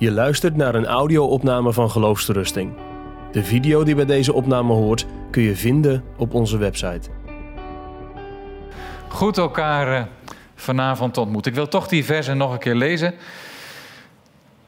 Je 0.00 0.10
luistert 0.10 0.56
naar 0.56 0.74
een 0.74 0.86
audio-opname 0.86 1.72
van 1.72 1.90
Geloofsterusting. 1.90 2.72
De 3.32 3.44
video 3.44 3.84
die 3.84 3.94
bij 3.94 4.04
deze 4.04 4.32
opname 4.32 4.72
hoort 4.72 5.06
kun 5.30 5.42
je 5.42 5.56
vinden 5.56 6.04
op 6.16 6.34
onze 6.34 6.58
website. 6.58 7.10
Goed 9.08 9.38
elkaar 9.38 9.96
eh, 9.96 10.04
vanavond 10.54 11.18
ontmoet. 11.18 11.46
Ik 11.46 11.54
wil 11.54 11.68
toch 11.68 11.88
die 11.88 12.04
versen 12.04 12.36
nog 12.36 12.52
een 12.52 12.58
keer 12.58 12.74
lezen 12.74 13.14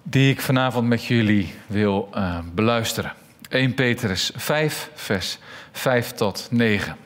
die 0.03 0.31
ik 0.31 0.41
vanavond 0.41 0.89
met 0.89 1.05
jullie 1.05 1.55
wil 1.67 2.09
uh, 2.14 2.39
beluisteren. 2.55 3.12
1 3.49 3.75
Petrus 3.75 4.33
5, 4.35 4.91
vers 4.95 5.39
5 5.73 6.12
tot 6.12 6.49
9. 6.51 6.96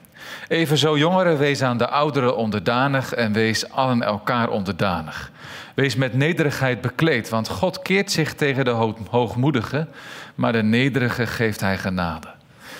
Evenzo 0.49 0.99
jongeren, 0.99 1.39
wees 1.39 1.63
aan 1.63 1.79
de 1.79 1.89
ouderen 1.89 2.37
onderdanig 2.37 3.15
en 3.15 3.33
wees 3.33 3.71
allen 3.71 4.03
elkaar 4.03 4.49
onderdanig. 4.49 5.31
Wees 5.75 5.97
met 5.97 6.15
nederigheid 6.15 6.81
bekleed, 6.81 7.29
want 7.29 7.49
God 7.49 7.83
keert 7.83 8.13
zich 8.13 8.35
tegen 8.35 8.65
de 8.65 8.95
hoogmoedigen, 9.11 9.89
maar 10.35 10.53
de 10.53 10.63
nederige 10.63 11.27
geeft 11.27 11.61
hij 11.61 11.79
genade. 11.79 12.29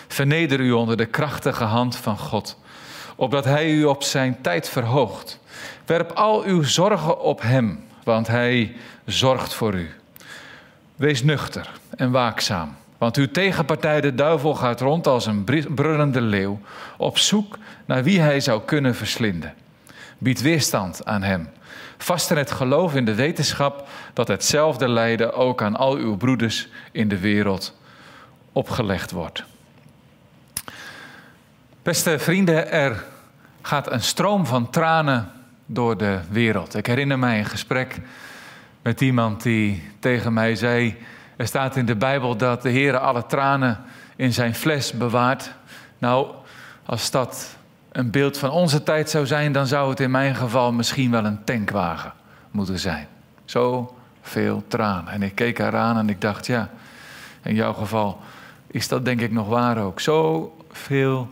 Verneder 0.09 0.61
u 0.61 0.73
onder 0.73 0.97
de 0.97 1.07
krachtige 1.07 1.65
hand 1.65 1.97
van 1.97 2.19
God, 2.19 2.59
opdat 3.17 3.45
hij 3.45 3.71
u 3.71 3.85
op 3.85 4.03
zijn 4.03 4.41
tijd 4.41 4.69
verhoogt. 4.69 5.39
Werp 5.87 6.11
al 6.11 6.43
uw 6.45 6.63
zorgen 6.63 7.21
op 7.21 7.43
hem, 7.43 7.85
want 8.05 8.27
hij 8.27 8.77
zorgt 9.05 9.55
voor 9.55 9.75
u. 9.75 9.91
Wees 10.97 11.23
nuchter 11.23 11.71
en 11.97 12.11
waakzaam. 12.11 12.77
Want 12.99 13.17
uw 13.17 13.31
tegenpartij, 13.31 14.01
de 14.01 14.15
duivel, 14.15 14.55
gaat 14.55 14.81
rond 14.81 15.07
als 15.07 15.27
een 15.27 15.45
brullende 15.75 16.21
leeuw, 16.21 16.61
op 16.97 17.19
zoek 17.19 17.59
naar 17.85 18.03
wie 18.03 18.21
hij 18.21 18.41
zou 18.41 18.63
kunnen 18.65 18.95
verslinden. 18.95 19.55
Bied 20.19 20.41
weerstand 20.41 21.05
aan 21.05 21.23
hem. 21.23 21.49
Vasten 21.99 22.37
het 22.37 22.51
geloof 22.51 22.95
in 22.95 23.05
de 23.05 23.15
wetenschap 23.15 23.89
dat 24.13 24.29
hetzelfde 24.29 24.89
lijden 24.89 25.35
ook 25.35 25.63
aan 25.63 25.77
al 25.77 25.97
uw 25.97 26.17
broeders 26.17 26.69
in 26.93 27.09
de 27.09 27.19
wereld 27.19 27.79
opgelegd 28.53 29.11
wordt. 29.11 29.45
Beste 31.83 32.19
vrienden, 32.19 32.71
er 32.71 33.05
gaat 33.63 33.91
een 33.91 34.03
stroom 34.03 34.47
van 34.47 34.71
tranen 34.71 35.31
door 35.67 35.97
de 35.97 36.21
wereld. 36.31 36.75
Ik 36.75 36.87
herinner 36.87 37.19
mij 37.19 37.39
een 37.39 37.45
gesprek 37.45 38.01
met 38.83 39.01
iemand 39.01 39.43
die 39.43 39.83
tegen 39.99 40.33
mij 40.33 40.55
zei: 40.55 40.97
Er 41.37 41.47
staat 41.47 41.77
in 41.77 41.87
de 41.87 41.97
Bijbel 41.97 42.37
dat 42.37 42.63
de 42.63 42.69
Heer 42.69 42.99
alle 42.99 43.27
tranen 43.27 43.79
in 44.17 44.33
zijn 44.33 44.55
fles 44.55 44.93
bewaart. 44.93 45.55
Nou, 45.99 46.27
als 46.87 47.11
dat 47.11 47.57
een 47.93 48.11
beeld 48.11 48.39
van 48.39 48.51
onze 48.51 48.83
tijd 48.83 49.11
zou 49.11 49.27
zijn, 49.27 49.53
dan 49.53 49.67
zou 49.67 49.91
het 49.91 50.01
in 50.01 50.11
mijn 50.11 50.35
geval 50.35 50.73
misschien 50.73 51.11
wel 51.11 51.25
een 51.25 51.45
tankwagen 51.45 52.13
moeten 52.51 52.79
zijn. 52.79 53.07
Zo 53.45 53.95
veel 54.23 54.65
tranen. 54.69 55.13
En 55.13 55.23
ik 55.23 55.35
keek 55.35 55.59
haar 55.59 55.77
aan 55.77 55.99
en 55.99 56.09
ik 56.09 56.21
dacht: 56.21 56.47
Ja, 56.47 56.71
in 57.43 57.55
jouw 57.55 57.73
geval 57.73 58.21
is 58.67 58.89
dat 58.89 59.05
denk 59.05 59.21
ik 59.21 59.33
nog 59.33 59.49
waar 59.49 59.79
ook. 59.79 60.01
Zo 60.01 60.57
veel 60.71 61.29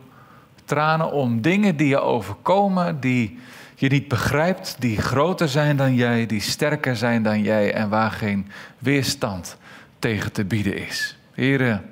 tranen 0.64 1.12
om 1.12 1.40
dingen 1.40 1.76
die 1.76 1.88
je 1.88 2.00
overkomen, 2.00 3.00
die 3.00 3.38
je 3.74 3.88
niet 3.88 4.08
begrijpt, 4.08 4.76
die 4.78 5.00
groter 5.00 5.48
zijn 5.48 5.76
dan 5.76 5.94
jij, 5.94 6.26
die 6.26 6.40
sterker 6.40 6.96
zijn 6.96 7.22
dan 7.22 7.42
jij 7.42 7.74
en 7.74 7.88
waar 7.88 8.10
geen 8.10 8.50
weerstand 8.78 9.56
tegen 10.04 10.32
te 10.32 10.44
bieden 10.44 10.76
is. 10.76 11.16
Heren, 11.32 11.90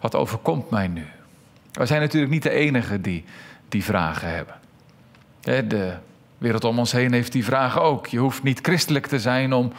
wat 0.00 0.14
overkomt 0.14 0.70
mij 0.70 0.88
nu? 0.88 1.06
We 1.72 1.86
zijn 1.86 2.00
natuurlijk 2.00 2.32
niet 2.32 2.42
de 2.42 2.50
enigen 2.50 3.02
die 3.02 3.24
die 3.68 3.84
vragen 3.84 4.28
hebben. 4.28 4.54
De 5.68 5.92
wereld 6.38 6.64
om 6.64 6.78
ons 6.78 6.92
heen 6.92 7.12
heeft 7.12 7.32
die 7.32 7.44
vragen 7.44 7.82
ook. 7.82 8.06
Je 8.06 8.18
hoeft 8.18 8.42
niet 8.42 8.58
christelijk 8.62 9.06
te 9.06 9.18
zijn 9.18 9.52
om, 9.52 9.72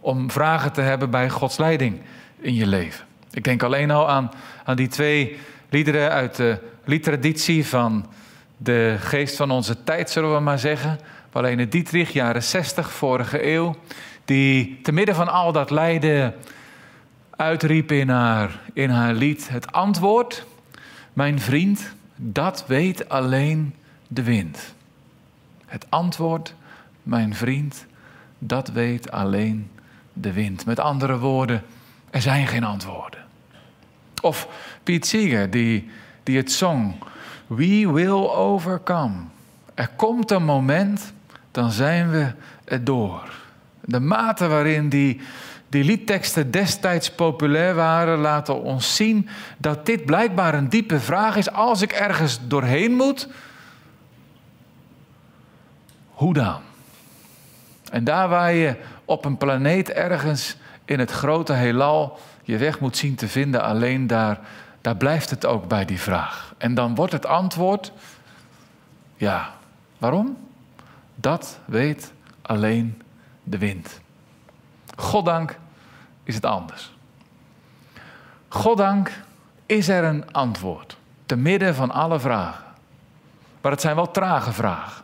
om 0.00 0.30
vragen 0.30 0.72
te 0.72 0.80
hebben 0.80 1.10
bij 1.10 1.30
Gods 1.30 1.56
leiding 1.56 2.00
in 2.38 2.54
je 2.54 2.66
leven. 2.66 3.04
Ik 3.30 3.44
denk 3.44 3.62
alleen 3.62 3.90
al 3.90 4.08
aan, 4.08 4.30
aan 4.64 4.76
die 4.76 4.88
twee 4.88 5.38
liederen 5.68 6.10
uit 6.10 6.36
de 6.36 6.58
liedtraditie 6.84 7.66
van 7.66 8.06
de 8.56 8.96
geest 8.98 9.36
van 9.36 9.50
onze 9.50 9.84
tijd, 9.84 10.10
zullen 10.10 10.34
we 10.34 10.40
maar 10.40 10.58
zeggen. 10.58 10.98
Alleen 11.32 11.68
Dietrich, 11.68 12.12
jaren 12.12 12.42
60, 12.42 12.92
vorige 12.92 13.46
eeuw, 13.46 13.76
die 14.24 14.80
te 14.82 14.92
midden 14.92 15.14
van 15.14 15.28
al 15.28 15.52
dat 15.52 15.70
lijden 15.70 16.34
uitriep 17.42 17.92
in 17.92 18.08
haar, 18.08 18.60
in 18.72 18.90
haar 18.90 19.14
lied 19.14 19.48
het 19.48 19.72
antwoord, 19.72 20.46
mijn 21.12 21.40
vriend, 21.40 21.92
dat 22.16 22.64
weet 22.66 23.08
alleen 23.08 23.74
de 24.08 24.22
wind. 24.22 24.74
Het 25.66 25.86
antwoord, 25.88 26.54
mijn 27.02 27.34
vriend, 27.34 27.86
dat 28.38 28.68
weet 28.68 29.10
alleen 29.10 29.70
de 30.12 30.32
wind. 30.32 30.66
Met 30.66 30.78
andere 30.80 31.18
woorden, 31.18 31.62
er 32.10 32.22
zijn 32.22 32.46
geen 32.46 32.64
antwoorden. 32.64 33.20
Of 34.20 34.48
Piet 34.82 35.06
Seeger, 35.06 35.50
die, 35.50 35.90
die 36.22 36.36
het 36.36 36.52
zong. 36.52 36.94
We 37.46 37.92
will 37.92 38.28
overcome. 38.30 39.14
Er 39.74 39.88
komt 39.96 40.30
een 40.30 40.44
moment, 40.44 41.12
dan 41.50 41.70
zijn 41.70 42.10
we 42.10 42.32
er 42.64 42.84
door. 42.84 43.30
De 43.80 44.00
mate 44.00 44.46
waarin 44.46 44.88
die, 44.88 45.20
die 45.72 45.84
liedteksten 45.84 46.50
destijds 46.50 47.10
populair 47.10 47.74
waren, 47.74 48.18
laten 48.18 48.62
ons 48.62 48.96
zien 48.96 49.28
dat 49.58 49.86
dit 49.86 50.04
blijkbaar 50.04 50.54
een 50.54 50.68
diepe 50.68 51.00
vraag 51.00 51.36
is. 51.36 51.50
Als 51.52 51.82
ik 51.82 51.92
ergens 51.92 52.38
doorheen 52.48 52.94
moet, 52.94 53.28
hoe 56.08 56.34
dan? 56.34 56.60
En 57.90 58.04
daar 58.04 58.28
waar 58.28 58.52
je 58.52 58.76
op 59.04 59.24
een 59.24 59.36
planeet 59.36 59.90
ergens 59.90 60.56
in 60.84 60.98
het 60.98 61.10
grote 61.10 61.52
heelal 61.52 62.18
je 62.42 62.56
weg 62.56 62.80
moet 62.80 62.96
zien 62.96 63.14
te 63.14 63.28
vinden, 63.28 63.62
alleen 63.62 64.06
daar, 64.06 64.40
daar 64.80 64.96
blijft 64.96 65.30
het 65.30 65.46
ook 65.46 65.68
bij 65.68 65.84
die 65.84 66.00
vraag. 66.00 66.54
En 66.58 66.74
dan 66.74 66.94
wordt 66.94 67.12
het 67.12 67.26
antwoord, 67.26 67.92
ja, 69.16 69.54
waarom? 69.98 70.36
Dat 71.14 71.58
weet 71.64 72.12
alleen 72.42 73.02
de 73.42 73.58
wind. 73.58 74.00
Goddank 74.96 75.60
is 76.24 76.34
het 76.34 76.44
anders. 76.44 76.92
Goddank 78.48 79.10
is 79.66 79.88
er 79.88 80.04
een 80.04 80.32
antwoord, 80.32 80.96
te 81.26 81.36
midden 81.36 81.74
van 81.74 81.90
alle 81.90 82.20
vragen. 82.20 82.64
Maar 83.60 83.72
het 83.72 83.80
zijn 83.80 83.96
wel 83.96 84.10
trage 84.10 84.52
vragen. 84.52 85.02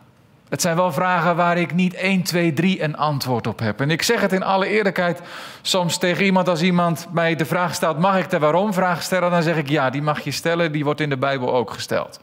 Het 0.49 0.61
zijn 0.61 0.75
wel 0.75 0.91
vragen 0.91 1.35
waar 1.35 1.57
ik 1.57 1.73
niet 1.73 1.93
1, 1.93 2.23
2, 2.23 2.53
3 2.53 2.83
een 2.83 2.97
antwoord 2.97 3.47
op 3.47 3.59
heb. 3.59 3.81
En 3.81 3.91
ik 3.91 4.01
zeg 4.01 4.21
het 4.21 4.33
in 4.33 4.43
alle 4.43 4.67
eerlijkheid 4.67 5.21
soms 5.61 5.97
tegen 5.97 6.25
iemand 6.25 6.47
als 6.47 6.61
iemand 6.61 7.07
mij 7.11 7.35
de 7.35 7.45
vraag 7.45 7.75
stelt: 7.75 7.99
mag 7.99 8.17
ik 8.17 8.29
de 8.29 8.39
waarom-vraag 8.39 9.03
stellen? 9.03 9.31
Dan 9.31 9.43
zeg 9.43 9.57
ik 9.57 9.69
ja, 9.69 9.89
die 9.89 10.01
mag 10.01 10.19
je 10.19 10.31
stellen, 10.31 10.71
die 10.71 10.83
wordt 10.83 11.01
in 11.01 11.09
de 11.09 11.17
Bijbel 11.17 11.53
ook 11.53 11.71
gesteld. 11.71 12.19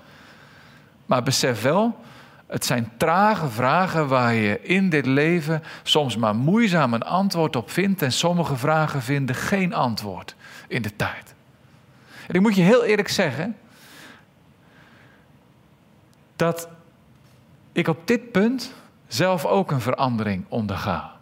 Maar 1.07 1.23
besef 1.23 1.63
wel, 1.63 1.99
het 2.47 2.65
zijn 2.65 2.93
trage 2.97 3.49
vragen 3.49 4.09
waar 4.09 4.34
je 4.34 4.61
in 4.62 4.91
dit 4.91 5.07
leven 5.07 5.62
soms 5.83 6.17
maar 6.17 6.37
moeizaam 6.37 6.95
een 6.95 7.03
antwoord 7.03 7.57
op 7.57 7.71
vindt. 7.71 8.03
En 8.03 8.12
sommige 8.12 8.57
vragen 8.57 9.03
vinden 9.03 9.34
geen 9.34 9.75
antwoord 9.75 10.37
in 10.69 10.83
de 10.83 10.97
tijd. 10.97 11.34
En 12.27 12.34
ik 12.34 12.41
moet 12.41 12.57
je 12.57 12.62
heel 12.62 12.84
eerlijk 12.84 13.09
zeggen 13.09 13.57
dat 16.37 16.69
ik 17.73 17.89
op 17.89 18.07
dit 18.07 18.33
punt 18.33 18.73
zelf 19.07 19.45
ook 19.45 19.71
een 19.71 19.81
verandering 19.81 20.45
onderga. 20.49 21.15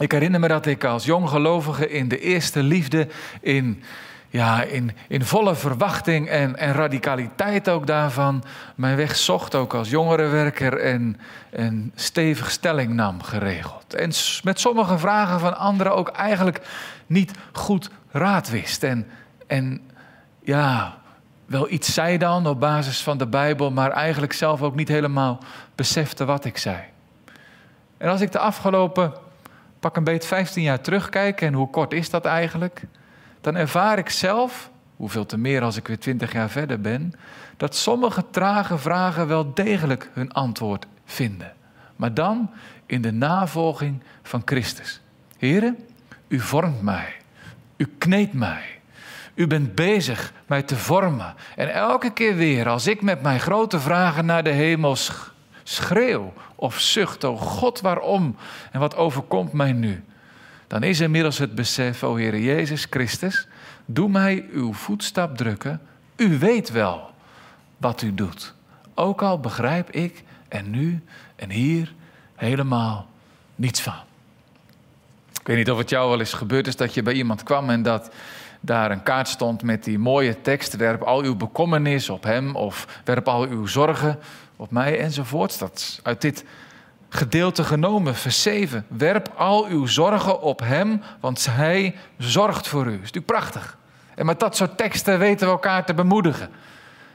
Ik 0.00 0.12
herinner 0.12 0.40
me 0.40 0.48
dat 0.48 0.66
ik 0.66 0.84
als 0.84 1.04
jong 1.04 1.28
gelovige 1.28 1.90
in 1.90 2.08
de 2.08 2.20
eerste 2.20 2.62
liefde, 2.62 3.08
in, 3.40 3.82
ja, 4.30 4.62
in, 4.62 4.92
in 5.08 5.24
volle 5.24 5.54
verwachting 5.54 6.28
en, 6.28 6.56
en 6.56 6.72
radicaliteit 6.72 7.68
ook 7.68 7.86
daarvan, 7.86 8.44
mijn 8.74 8.96
weg 8.96 9.16
zocht, 9.16 9.54
ook 9.54 9.74
als 9.74 9.90
jongerenwerker 9.90 10.80
en, 10.80 11.20
en 11.50 11.92
stevig 11.94 12.50
stelling 12.50 12.92
nam 12.92 13.22
geregeld. 13.22 13.94
En 13.94 14.10
met 14.42 14.60
sommige 14.60 14.98
vragen 14.98 15.40
van 15.40 15.58
anderen 15.58 15.94
ook 15.94 16.08
eigenlijk 16.08 16.60
niet 17.06 17.32
goed 17.52 17.90
raad 18.10 18.50
wist. 18.50 18.82
En, 18.82 19.06
en 19.46 19.80
ja, 20.42 20.94
wel 21.46 21.70
iets 21.70 21.94
zei 21.94 22.18
dan 22.18 22.46
op 22.46 22.60
basis 22.60 23.02
van 23.02 23.18
de 23.18 23.26
Bijbel, 23.26 23.70
maar 23.70 23.90
eigenlijk 23.90 24.32
zelf 24.32 24.62
ook 24.62 24.74
niet 24.74 24.88
helemaal 24.88 25.38
besefte 25.74 26.24
wat 26.24 26.44
ik 26.44 26.58
zei. 26.58 26.78
En 27.98 28.08
als 28.08 28.20
ik 28.20 28.32
de 28.32 28.38
afgelopen 28.38 29.12
pak 29.80 29.96
een 29.96 30.04
beetje 30.04 30.28
15 30.28 30.62
jaar 30.62 30.80
terugkijk, 30.80 31.40
en 31.40 31.52
hoe 31.52 31.70
kort 31.70 31.92
is 31.92 32.10
dat 32.10 32.24
eigenlijk, 32.24 32.82
dan 33.40 33.56
ervaar 33.56 33.98
ik 33.98 34.08
zelf, 34.08 34.70
hoeveel 34.96 35.26
te 35.26 35.38
meer 35.38 35.62
als 35.62 35.76
ik 35.76 35.86
weer 35.86 35.98
20 35.98 36.32
jaar 36.32 36.50
verder 36.50 36.80
ben, 36.80 37.12
dat 37.56 37.76
sommige 37.76 38.24
trage 38.30 38.78
vragen 38.78 39.26
wel 39.26 39.54
degelijk 39.54 40.10
hun 40.12 40.32
antwoord 40.32 40.86
vinden. 41.04 41.52
Maar 41.96 42.14
dan 42.14 42.50
in 42.86 43.02
de 43.02 43.12
navolging 43.12 44.02
van 44.22 44.42
Christus. 44.44 45.00
Heren, 45.38 45.78
u 46.28 46.40
vormt 46.40 46.82
mij, 46.82 47.14
u 47.76 47.88
kneedt 47.98 48.32
mij. 48.32 48.62
U 49.34 49.46
bent 49.46 49.74
bezig 49.74 50.32
mij 50.46 50.62
te 50.62 50.76
vormen. 50.76 51.34
En 51.56 51.72
elke 51.72 52.12
keer 52.12 52.34
weer, 52.34 52.68
als 52.68 52.86
ik 52.86 53.02
met 53.02 53.22
mijn 53.22 53.40
grote 53.40 53.80
vragen 53.80 54.26
naar 54.26 54.42
de 54.42 54.50
hemel 54.50 54.96
schreeuw 55.62 56.32
of 56.54 56.80
zucht, 56.80 57.24
oh 57.24 57.40
God, 57.40 57.80
waarom? 57.80 58.36
En 58.72 58.80
wat 58.80 58.96
overkomt 58.96 59.52
mij 59.52 59.72
nu? 59.72 60.04
Dan 60.70 60.82
is 60.82 61.00
inmiddels 61.00 61.38
het 61.38 61.54
besef, 61.54 62.02
o 62.02 62.14
Heer 62.14 62.38
Jezus 62.38 62.86
Christus, 62.90 63.46
doe 63.86 64.08
mij 64.08 64.46
uw 64.52 64.72
voetstap 64.72 65.36
drukken. 65.36 65.80
U 66.16 66.38
weet 66.38 66.70
wel 66.70 67.10
wat 67.76 68.02
u 68.02 68.14
doet. 68.14 68.54
Ook 68.94 69.22
al 69.22 69.40
begrijp 69.40 69.90
ik 69.90 70.22
er 70.48 70.62
nu 70.62 71.02
en 71.36 71.50
hier 71.50 71.94
helemaal 72.34 73.06
niets 73.54 73.80
van. 73.80 73.94
Ik 75.40 75.46
weet 75.46 75.56
niet 75.56 75.70
of 75.70 75.78
het 75.78 75.90
jou 75.90 76.08
wel 76.08 76.18
eens 76.18 76.32
gebeurd 76.32 76.66
is 76.66 76.76
dat 76.76 76.94
je 76.94 77.02
bij 77.02 77.14
iemand 77.14 77.42
kwam 77.42 77.70
en 77.70 77.82
dat 77.82 78.10
daar 78.60 78.90
een 78.90 79.02
kaart 79.02 79.28
stond 79.28 79.62
met 79.62 79.84
die 79.84 79.98
mooie 79.98 80.40
tekst: 80.40 80.76
werp 80.76 81.02
al 81.02 81.22
uw 81.22 81.36
bekommernis 81.36 82.08
op 82.08 82.22
hem 82.22 82.56
of 82.56 83.00
werp 83.04 83.28
al 83.28 83.46
uw 83.46 83.66
zorgen 83.66 84.18
op 84.56 84.70
mij 84.70 84.98
enzovoorts. 84.98 85.58
Dat 85.58 86.00
uit 86.02 86.20
dit 86.20 86.44
gedeelte 87.10 87.64
genomen, 87.64 88.14
vers 88.14 88.42
7. 88.42 88.86
Werp 88.88 89.32
al 89.36 89.66
uw 89.66 89.86
zorgen 89.86 90.40
op 90.40 90.60
hem, 90.60 91.02
want 91.20 91.46
hij 91.50 91.96
zorgt 92.18 92.68
voor 92.68 92.86
u. 92.86 92.92
is 92.92 92.98
natuurlijk 92.98 93.26
prachtig. 93.26 93.78
En 94.14 94.26
met 94.26 94.40
dat 94.40 94.56
soort 94.56 94.76
teksten 94.76 95.18
weten 95.18 95.46
we 95.46 95.52
elkaar 95.52 95.84
te 95.84 95.94
bemoedigen. 95.94 96.50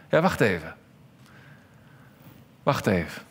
Ja, 0.09 0.21
wacht 0.21 0.41
even. 0.41 0.75
Wacht 2.63 2.87
even. 2.87 3.21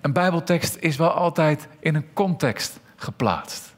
Een 0.00 0.12
Bijbeltekst 0.12 0.76
is 0.76 0.96
wel 0.96 1.10
altijd 1.10 1.68
in 1.80 1.94
een 1.94 2.12
context 2.12 2.78
geplaatst. 2.96 3.75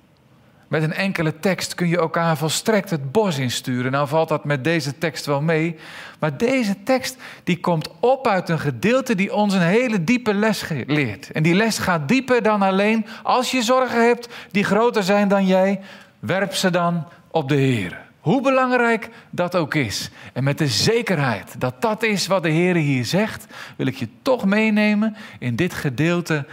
Met 0.68 0.82
een 0.82 0.92
enkele 0.92 1.38
tekst 1.38 1.74
kun 1.74 1.88
je 1.88 1.98
elkaar 1.98 2.36
volstrekt 2.36 2.90
het 2.90 3.12
bos 3.12 3.38
insturen. 3.38 3.92
Nou 3.92 4.08
valt 4.08 4.28
dat 4.28 4.44
met 4.44 4.64
deze 4.64 4.98
tekst 4.98 5.26
wel 5.26 5.40
mee. 5.40 5.76
Maar 6.18 6.36
deze 6.36 6.82
tekst 6.82 7.16
die 7.44 7.60
komt 7.60 7.90
op 8.00 8.26
uit 8.26 8.48
een 8.48 8.58
gedeelte 8.58 9.14
die 9.14 9.34
ons 9.34 9.54
een 9.54 9.60
hele 9.60 10.04
diepe 10.04 10.34
les 10.34 10.64
leert. 10.86 11.30
En 11.30 11.42
die 11.42 11.54
les 11.54 11.78
gaat 11.78 12.08
dieper 12.08 12.42
dan 12.42 12.62
alleen 12.62 13.06
als 13.22 13.50
je 13.50 13.62
zorgen 13.62 14.06
hebt 14.06 14.28
die 14.50 14.64
groter 14.64 15.02
zijn 15.02 15.28
dan 15.28 15.46
jij, 15.46 15.80
werp 16.18 16.54
ze 16.54 16.70
dan 16.70 17.06
op 17.30 17.48
de 17.48 17.54
Heer. 17.54 17.98
Hoe 18.20 18.42
belangrijk 18.42 19.08
dat 19.30 19.56
ook 19.56 19.74
is. 19.74 20.10
En 20.32 20.44
met 20.44 20.58
de 20.58 20.68
zekerheid 20.68 21.54
dat 21.60 21.82
dat 21.82 22.02
is 22.02 22.26
wat 22.26 22.42
de 22.42 22.48
Heer 22.48 22.74
hier 22.74 23.04
zegt, 23.04 23.46
wil 23.76 23.86
ik 23.86 23.96
je 23.96 24.08
toch 24.22 24.44
meenemen 24.44 25.16
in 25.38 25.56
dit 25.56 25.74
gedeelte 25.74 26.46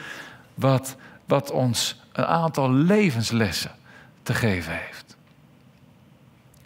wat, 0.54 0.96
wat 1.26 1.52
ons 1.52 2.02
een 2.12 2.26
aantal 2.26 2.72
levenslessen 2.72 3.72
te 4.26 4.34
geven 4.34 4.74
heeft. 4.74 5.18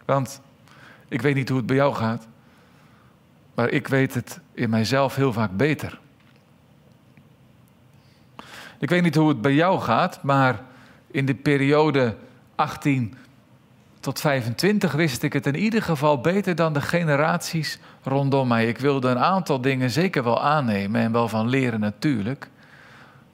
Want 0.04 0.40
ik 1.08 1.22
weet 1.22 1.34
niet 1.34 1.48
hoe 1.48 1.58
het 1.58 1.66
bij 1.66 1.76
jou 1.76 1.94
gaat, 1.94 2.26
maar 3.54 3.68
ik 3.68 3.88
weet 3.88 4.14
het 4.14 4.40
in 4.52 4.70
mijzelf 4.70 5.14
heel 5.14 5.32
vaak 5.32 5.56
beter. 5.56 5.98
Ik 8.78 8.90
weet 8.90 9.02
niet 9.02 9.14
hoe 9.14 9.28
het 9.28 9.40
bij 9.40 9.54
jou 9.54 9.80
gaat, 9.80 10.22
maar 10.22 10.60
in 11.06 11.26
de 11.26 11.34
periode 11.34 12.16
18 12.54 13.14
tot 14.00 14.20
25 14.20 14.92
wist 14.92 15.22
ik 15.22 15.32
het 15.32 15.46
in 15.46 15.56
ieder 15.56 15.82
geval 15.82 16.20
beter 16.20 16.54
dan 16.54 16.72
de 16.72 16.80
generaties 16.80 17.78
rondom 18.02 18.48
mij. 18.48 18.66
Ik 18.66 18.78
wilde 18.78 19.08
een 19.08 19.18
aantal 19.18 19.60
dingen 19.60 19.90
zeker 19.90 20.24
wel 20.24 20.42
aannemen 20.42 21.00
en 21.00 21.12
wel 21.12 21.28
van 21.28 21.48
leren 21.48 21.80
natuurlijk. 21.80 22.48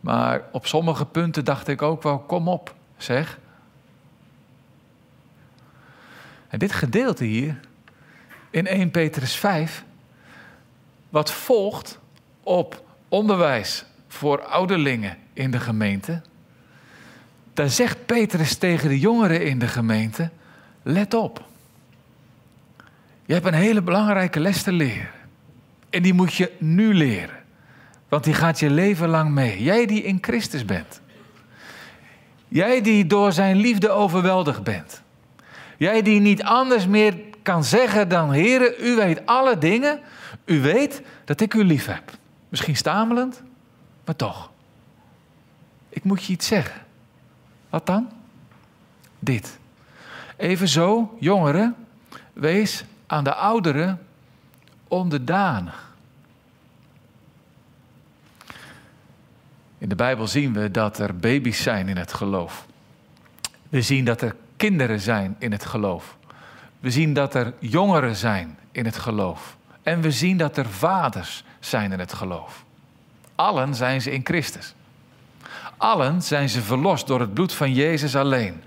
Maar 0.00 0.43
op 0.52 0.67
sommige 0.67 1.06
punten 1.06 1.44
dacht 1.44 1.69
ik 1.69 1.82
ook 1.82 2.02
wel, 2.02 2.19
kom 2.19 2.49
op, 2.49 2.75
zeg. 2.96 3.38
Dit 6.58 6.73
gedeelte 6.73 7.25
hier, 7.25 7.61
in 8.50 8.67
1 8.67 8.91
Petrus 8.91 9.35
5, 9.37 9.85
wat 11.08 11.32
volgt 11.32 11.99
op 12.43 12.85
onderwijs 13.08 13.85
voor 14.08 14.44
ouderlingen 14.44 15.17
in 15.32 15.50
de 15.50 15.61
gemeente, 15.61 16.23
daar 17.55 17.70
zegt 17.70 18.06
Petrus 18.06 18.56
tegen 18.56 18.88
de 18.88 18.99
jongeren 18.99 19.44
in 19.44 19.58
de 19.58 19.69
gemeente, 19.69 20.31
let 20.82 21.14
op. 21.14 21.44
Je 23.25 23.32
hebt 23.32 23.47
een 23.47 23.55
hele 23.55 23.82
belangrijke 23.82 24.41
les 24.41 24.62
te 24.62 24.73
leren. 24.73 25.11
En 25.91 26.02
die 26.02 26.14
moet 26.14 26.35
je 26.35 26.52
nu 26.59 26.94
leren. 26.94 27.44
Want 28.09 28.25
die 28.25 28.35
gaat 28.35 28.59
je 28.59 28.70
leven 28.70 29.09
lang 29.09 29.31
mee. 29.31 29.62
Jij 29.62 29.87
die 29.87 30.02
in 30.02 30.19
Christus 30.20 30.64
bent. 30.64 31.00
Jij 32.49 32.81
die 32.81 33.06
door 33.06 33.32
zijn 33.32 33.56
liefde 33.56 33.91
overweldigd 33.91 34.62
bent. 34.62 35.02
Jij 35.76 36.02
die 36.02 36.20
niet 36.20 36.43
anders 36.43 36.87
meer 36.87 37.14
kan 37.43 37.64
zeggen 37.64 38.08
dan: 38.08 38.32
Heere, 38.32 38.76
u 38.81 38.96
weet 38.96 39.26
alle 39.26 39.58
dingen. 39.58 40.00
U 40.44 40.61
weet 40.61 41.02
dat 41.25 41.40
ik 41.40 41.55
u 41.55 41.64
lief 41.64 41.87
heb. 41.87 42.11
Misschien 42.49 42.76
stamelend, 42.76 43.43
maar 44.05 44.17
toch. 44.17 44.50
Ik 45.88 46.05
moet 46.05 46.25
je 46.25 46.32
iets 46.32 46.46
zeggen. 46.46 46.82
Wat 47.70 47.87
dan? 47.87 48.11
Dit. 49.19 49.58
Evenzo, 50.37 51.17
jongeren, 51.20 51.75
wees 52.32 52.84
aan 53.06 53.25
de 53.25 53.34
ouderen 53.34 54.06
onderdanig. 54.88 55.94
In 59.78 59.88
de 59.88 59.94
Bijbel 59.94 60.26
zien 60.26 60.52
we 60.52 60.70
dat 60.70 60.99
er 60.99 61.17
baby's 61.17 61.62
zijn 61.62 61.88
in 61.88 61.96
het 61.96 62.12
geloof. 62.12 62.67
We 63.69 63.82
zien 63.82 64.05
dat 64.05 64.20
er 64.23 64.37
kinderen 64.56 65.00
zijn 65.00 65.37
in 65.38 65.53
het 65.53 65.64
geloof. 65.64 66.17
We 66.81 66.91
zien 66.91 67.14
dat 67.14 67.35
er 67.35 67.53
jongeren 67.58 68.17
zijn 68.17 68.58
in 68.73 68.85
het 68.85 68.97
geloof. 68.97 69.56
En 69.82 70.00
we 70.00 70.11
zien 70.11 70.37
dat 70.37 70.56
er 70.56 70.67
vaders 70.67 71.44
zijn 71.61 71.93
in 71.93 71.99
het 71.99 72.12
geloof. 72.12 72.64
Allen 73.35 73.75
zijn 73.75 74.03
ze 74.03 74.11
in 74.11 74.20
Christus. 74.25 74.75
Allen 75.76 76.23
zijn 76.23 76.49
ze 76.49 76.62
verlost 76.62 77.06
door 77.06 77.20
het 77.20 77.35
bloed 77.35 77.53
van 77.53 77.73
Jezus 77.73 78.17
alleen. 78.17 78.62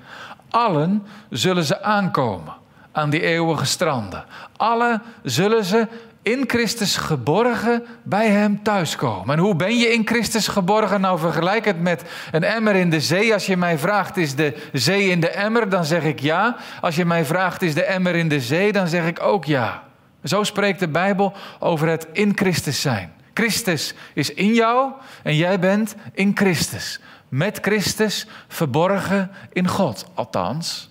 Allen 0.50 1.06
zullen 1.30 1.63
ze 1.63 1.81
aankomen 1.81 2.53
aan 2.92 3.09
die 3.09 3.21
eeuwige 3.21 3.65
stranden. 3.65 4.25
Allen 4.57 5.01
zullen 5.24 5.65
ze 5.65 5.88
in 6.31 6.44
Christus 6.48 6.98
geborgen 6.98 7.86
bij 8.04 8.30
Hem 8.30 8.64
thuiskomen. 8.64 9.36
En 9.36 9.42
hoe 9.42 9.56
ben 9.56 9.78
je 9.78 9.94
in 9.94 10.08
Christus 10.08 10.48
geborgen? 10.48 11.02
Nou, 11.02 11.20
vergelijk 11.20 11.66
het 11.66 11.81
met 11.81 12.04
een 12.31 12.44
emmer 12.44 12.76
in 12.76 12.90
de 12.90 13.02
zee. 13.02 13.34
Als 13.34 13.46
je 13.46 13.58
mij 13.58 13.78
vraagt, 13.78 14.18
is 14.18 14.36
de 14.36 14.56
zee 14.74 15.10
in 15.10 15.20
de 15.20 15.30
emmer? 15.30 15.70
Dan 15.70 15.86
zeg 15.86 16.04
ik 16.04 16.20
ja. 16.20 16.56
Als 16.81 16.96
je 16.96 17.06
mij 17.06 17.26
vraagt, 17.26 17.62
is 17.62 17.74
de 17.74 17.84
emmer 17.84 18.16
in 18.16 18.30
de 18.30 18.42
zee? 18.42 18.72
Dan 18.72 18.88
zeg 18.88 19.08
ik 19.08 19.22
ook 19.22 19.46
ja. 19.46 19.84
Zo 20.24 20.44
spreekt 20.44 20.80
de 20.80 20.88
Bijbel 20.88 21.34
over 21.60 21.88
het 21.88 22.08
in 22.12 22.31
Christus 22.36 22.81
zijn. 22.81 23.14
Christus 23.34 23.94
is 24.14 24.34
in 24.34 24.54
jou 24.54 24.92
en 25.24 25.36
jij 25.36 25.60
bent 25.60 25.96
in 26.14 26.31
Christus. 26.36 27.00
Met 27.30 27.60
Christus 27.62 28.28
verborgen 28.48 29.31
in 29.52 29.68
God. 29.68 30.06
Althans, 30.14 30.90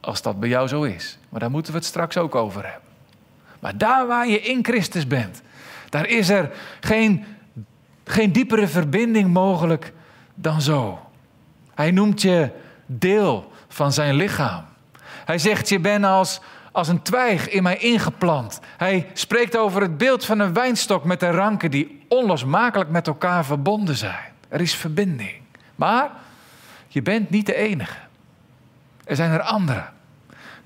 als 0.00 0.22
dat 0.22 0.40
bij 0.40 0.48
jou 0.48 0.68
zo 0.68 0.82
is. 0.82 1.18
Maar 1.28 1.40
daar 1.40 1.50
moeten 1.50 1.72
we 1.72 1.78
het 1.78 1.86
straks 1.86 2.16
ook 2.16 2.34
over 2.34 2.62
hebben. 2.62 2.83
Maar 3.64 3.78
daar 3.78 4.06
waar 4.06 4.28
je 4.28 4.40
in 4.40 4.64
Christus 4.64 5.06
bent, 5.06 5.42
daar 5.88 6.06
is 6.06 6.28
er 6.28 6.50
geen, 6.80 7.24
geen 8.04 8.32
diepere 8.32 8.68
verbinding 8.68 9.32
mogelijk 9.32 9.92
dan 10.34 10.60
zo. 10.60 10.98
Hij 11.74 11.90
noemt 11.90 12.22
je 12.22 12.50
deel 12.86 13.52
van 13.68 13.92
zijn 13.92 14.14
lichaam. 14.14 14.64
Hij 15.02 15.38
zegt, 15.38 15.68
je 15.68 15.78
bent 15.78 16.04
als, 16.04 16.40
als 16.72 16.88
een 16.88 17.02
twijg 17.02 17.48
in 17.48 17.62
mij 17.62 17.76
ingeplant. 17.76 18.60
Hij 18.76 19.10
spreekt 19.12 19.56
over 19.56 19.82
het 19.82 19.98
beeld 19.98 20.24
van 20.24 20.38
een 20.38 20.52
wijnstok 20.52 21.04
met 21.04 21.20
de 21.20 21.30
ranken 21.30 21.70
die 21.70 22.04
onlosmakelijk 22.08 22.90
met 22.90 23.06
elkaar 23.06 23.44
verbonden 23.44 23.96
zijn. 23.96 24.32
Er 24.48 24.60
is 24.60 24.74
verbinding. 24.74 25.40
Maar 25.74 26.10
je 26.88 27.02
bent 27.02 27.30
niet 27.30 27.46
de 27.46 27.54
enige. 27.54 27.98
Er 29.04 29.16
zijn 29.16 29.30
er 29.30 29.42
anderen 29.42 29.92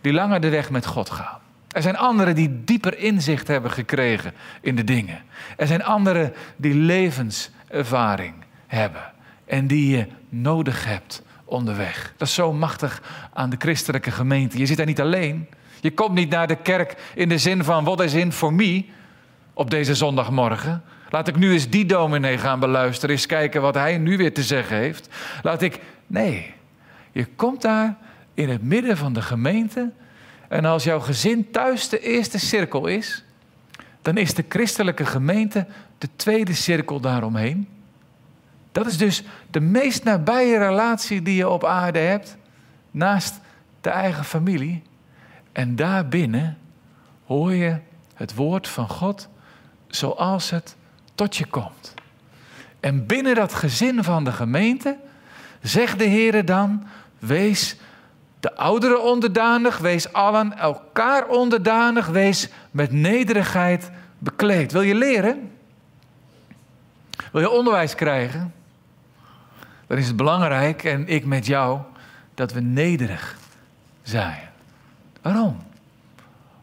die 0.01 0.13
langer 0.13 0.41
de 0.41 0.49
weg 0.49 0.71
met 0.71 0.87
God 0.87 1.11
gaan. 1.11 1.39
Er 1.79 1.85
zijn 1.85 1.97
anderen 1.97 2.35
die 2.35 2.65
dieper 2.65 2.99
inzicht 2.99 3.49
hebben 3.49 3.71
gekregen 3.71 4.33
in 4.61 4.77
de 4.77 4.85
dingen. 4.85 5.23
Er 5.57 5.67
zijn 5.67 5.85
anderen 5.85 6.33
die 6.57 6.75
levenservaring 6.75 8.35
hebben 8.67 9.13
en 9.45 9.67
die 9.67 9.97
je 9.97 10.07
nodig 10.29 10.85
hebt 10.85 11.23
onderweg. 11.45 12.15
Dat 12.17 12.29
is 12.29 12.35
zo 12.35 12.53
machtig 12.53 13.03
aan 13.33 13.51
de 13.51 13.57
christelijke 13.59 14.11
gemeente. 14.11 14.59
Je 14.59 14.67
zit 14.67 14.77
daar 14.77 14.87
niet 14.87 15.01
alleen. 15.01 15.49
Je 15.81 15.91
komt 15.91 16.15
niet 16.15 16.31
naar 16.31 16.47
de 16.47 16.57
kerk 16.57 16.97
in 17.15 17.29
de 17.29 17.39
zin 17.39 17.65
van 17.65 17.85
wat 17.85 18.01
is 18.01 18.15
in 18.15 18.33
voor 18.33 18.53
me 18.53 18.85
op 19.55 19.71
deze 19.71 19.95
zondagmorgen. 19.95 20.83
Laat 21.11 21.29
ik 21.29 21.37
nu 21.37 21.53
eens 21.53 21.69
die 21.69 21.87
dominee 21.87 22.39
gaan 22.39 22.61
beluisteren, 22.61 23.15
eens 23.15 23.27
kijken 23.27 23.63
wat 23.63 23.75
hij 23.75 23.99
nu 23.99 24.17
weer 24.17 24.35
te 24.35 24.43
zeggen 24.43 24.77
heeft. 24.77 25.09
Laat 25.43 25.63
ik. 25.63 25.81
Nee, 26.07 26.55
je 27.13 27.27
komt 27.37 27.63
daar 27.63 27.97
in 28.35 28.49
het 28.49 28.63
midden 28.63 28.97
van 28.97 29.13
de 29.13 29.23
gemeente 29.23 29.91
en 30.49 30.65
als 30.65 30.85
jouw 30.85 31.01
gezin 31.01 31.51
thuis 31.51 31.89
de 31.89 32.01
eerste 32.01 32.39
cirkel 32.39 32.87
is, 32.87 33.25
dan 34.03 34.17
is 34.17 34.35
de 34.35 34.45
christelijke 34.49 35.07
gemeente 35.07 35.67
de 35.99 36.09
tweede 36.17 36.55
cirkel 36.55 37.01
daaromheen. 37.01 37.69
Dat 38.73 38.87
is 38.87 38.97
dus 38.97 39.23
de 39.51 39.61
meest 39.61 40.05
nabije 40.05 40.59
relatie 40.59 41.23
die 41.23 41.35
je 41.35 41.49
op 41.49 41.65
aarde 41.65 41.99
hebt, 41.99 42.37
naast 42.91 43.41
de 43.81 43.91
eigen 43.91 44.25
familie. 44.25 44.83
En 45.53 45.77
daarbinnen 45.77 46.59
hoor 47.27 47.55
je 47.55 47.77
het 48.15 48.35
woord 48.35 48.69
van 48.69 48.89
God 48.89 49.29
zoals 49.89 50.51
het 50.51 50.77
tot 51.15 51.37
je 51.37 51.47
komt. 51.47 51.95
En 52.81 53.07
binnen 53.07 53.35
dat 53.35 53.55
gezin 53.55 54.05
van 54.05 54.25
de 54.25 54.33
gemeente 54.33 54.97
zegt 55.63 55.99
de 55.99 56.05
Heer 56.05 56.45
dan, 56.45 56.87
Wees 57.19 57.77
de 58.41 58.57
ouderen 58.57 59.03
onderdanig, 59.03 59.79
wees 59.79 60.13
allen 60.13 60.59
elkaar 60.59 61.27
onderdanig, 61.27 62.07
wees 62.07 62.49
met 62.71 62.93
nederigheid 62.93 63.91
bekleed. 64.19 64.73
Wil 64.73 64.83
je 64.83 64.95
leren? 64.95 65.51
Wil 67.33 67.41
je 67.41 67.51
onderwijs 67.51 67.95
krijgen? 67.95 68.53
Dan 69.87 69.99
is 69.99 70.07
het 70.07 70.17
belangrijk, 70.17 70.85
en 70.85 71.09
ik 71.09 71.25
met 71.25 71.47
jou, 71.47 71.81
dat 72.35 72.53
we 72.53 72.61
nederig 72.61 73.37
zijn. 74.03 74.49
Waarom? 75.23 75.57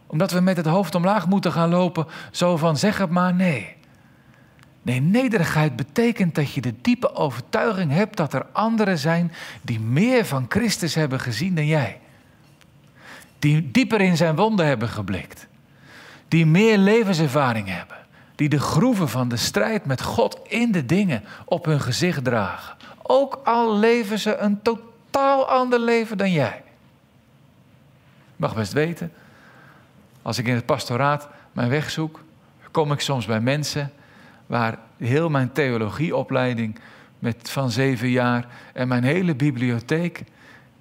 Omdat 0.07 0.31
we 0.31 0.39
met 0.39 0.57
het 0.57 0.65
hoofd 0.65 0.95
omlaag 0.95 1.27
moeten 1.27 1.51
gaan 1.51 1.69
lopen, 1.69 2.07
zo 2.31 2.57
van 2.57 2.77
zeg 2.77 2.97
het 2.97 3.09
maar 3.09 3.33
nee. 3.33 3.74
Nee, 4.85 5.01
nederigheid 5.01 5.75
betekent 5.75 6.35
dat 6.35 6.53
je 6.53 6.61
de 6.61 6.73
diepe 6.81 7.15
overtuiging 7.15 7.91
hebt 7.91 8.17
dat 8.17 8.33
er 8.33 8.45
anderen 8.51 8.97
zijn 8.97 9.31
die 9.61 9.79
meer 9.79 10.25
van 10.25 10.45
Christus 10.49 10.95
hebben 10.95 11.19
gezien 11.19 11.55
dan 11.55 11.65
jij. 11.65 11.99
Die 13.39 13.71
dieper 13.71 14.01
in 14.01 14.17
zijn 14.17 14.35
wonden 14.35 14.65
hebben 14.65 14.89
geblikt. 14.89 15.47
Die 16.27 16.45
meer 16.45 16.77
levenservaring 16.77 17.67
hebben. 17.67 17.97
Die 18.35 18.49
de 18.49 18.59
groeven 18.59 19.09
van 19.09 19.29
de 19.29 19.37
strijd 19.37 19.85
met 19.85 20.01
God 20.01 20.39
in 20.47 20.71
de 20.71 20.85
dingen 20.85 21.23
op 21.45 21.65
hun 21.65 21.81
gezicht 21.81 22.23
dragen. 22.23 22.75
Ook 23.01 23.41
al 23.43 23.77
leven 23.77 24.19
ze 24.19 24.35
een 24.35 24.61
totaal 24.61 25.45
ander 25.45 25.79
leven 25.79 26.17
dan 26.17 26.31
jij. 26.31 26.63
Je 28.25 28.35
mag 28.35 28.55
best 28.55 28.73
weten, 28.73 29.11
als 30.21 30.37
ik 30.37 30.47
in 30.47 30.55
het 30.55 30.65
pastoraat 30.65 31.27
mijn 31.51 31.69
weg 31.69 31.91
zoek, 31.91 32.23
kom 32.71 32.91
ik 32.91 32.99
soms 32.99 33.25
bij 33.25 33.39
mensen 33.39 33.91
waar 34.45 34.77
heel 34.97 35.29
mijn 35.29 35.51
theologieopleiding 35.51 36.79
met 37.19 37.49
van 37.49 37.71
zeven 37.71 38.09
jaar 38.09 38.47
en 38.73 38.87
mijn 38.87 39.03
hele 39.03 39.35
bibliotheek 39.35 40.23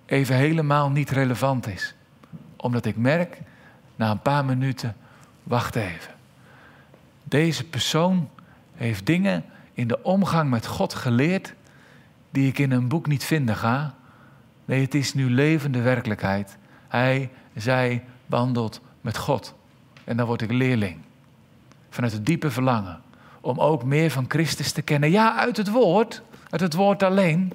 even 0.07 0.37
helemaal 0.37 0.91
niet 0.91 1.11
relevant 1.11 1.67
is. 1.67 1.95
Omdat 2.57 2.85
ik 2.85 2.97
merk, 2.97 3.39
na 3.97 4.11
een 4.11 4.23
paar 4.23 4.45
minuten, 4.45 4.97
wacht 5.43 5.77
even. 5.77 6.13
Deze 7.23 7.65
persoon 7.65 8.29
heeft 8.75 9.07
dingen 9.07 9.45
in 9.73 9.89
de 9.89 10.03
omgang 10.03 10.51
met 10.51 10.67
God 10.67 10.95
geleerd 10.95 11.55
die 12.31 12.49
ik 12.49 12.59
in 12.59 12.71
een 12.71 12.89
boek 12.89 13.07
niet 13.07 13.25
vinden 13.25 13.57
ga. 13.57 13.95
Nee, 14.65 14.81
het 14.81 14.95
is 14.95 15.15
nu 15.15 15.31
levende 15.31 15.81
werkelijkheid. 15.81 16.57
Hij, 16.89 17.31
zij 17.55 18.05
wandelt 18.27 18.81
met 19.01 19.17
God. 19.17 19.55
En 20.05 20.17
dan 20.17 20.27
word 20.27 20.43
ik 20.43 20.53
leerling. 20.53 20.97
Vanuit 21.91 22.13
het 22.13 22.27
diepe 22.27 22.51
verlangen 22.51 23.03
om 23.45 23.61
ook 23.61 23.85
meer 23.85 24.11
van 24.11 24.25
Christus 24.29 24.73
te 24.73 24.83
kennen. 24.83 25.11
Ja, 25.11 25.37
uit 25.37 25.57
het 25.57 25.71
woord, 25.71 26.23
uit 26.51 26.61
het 26.61 26.75
woord 26.75 27.03
alleen. 27.03 27.53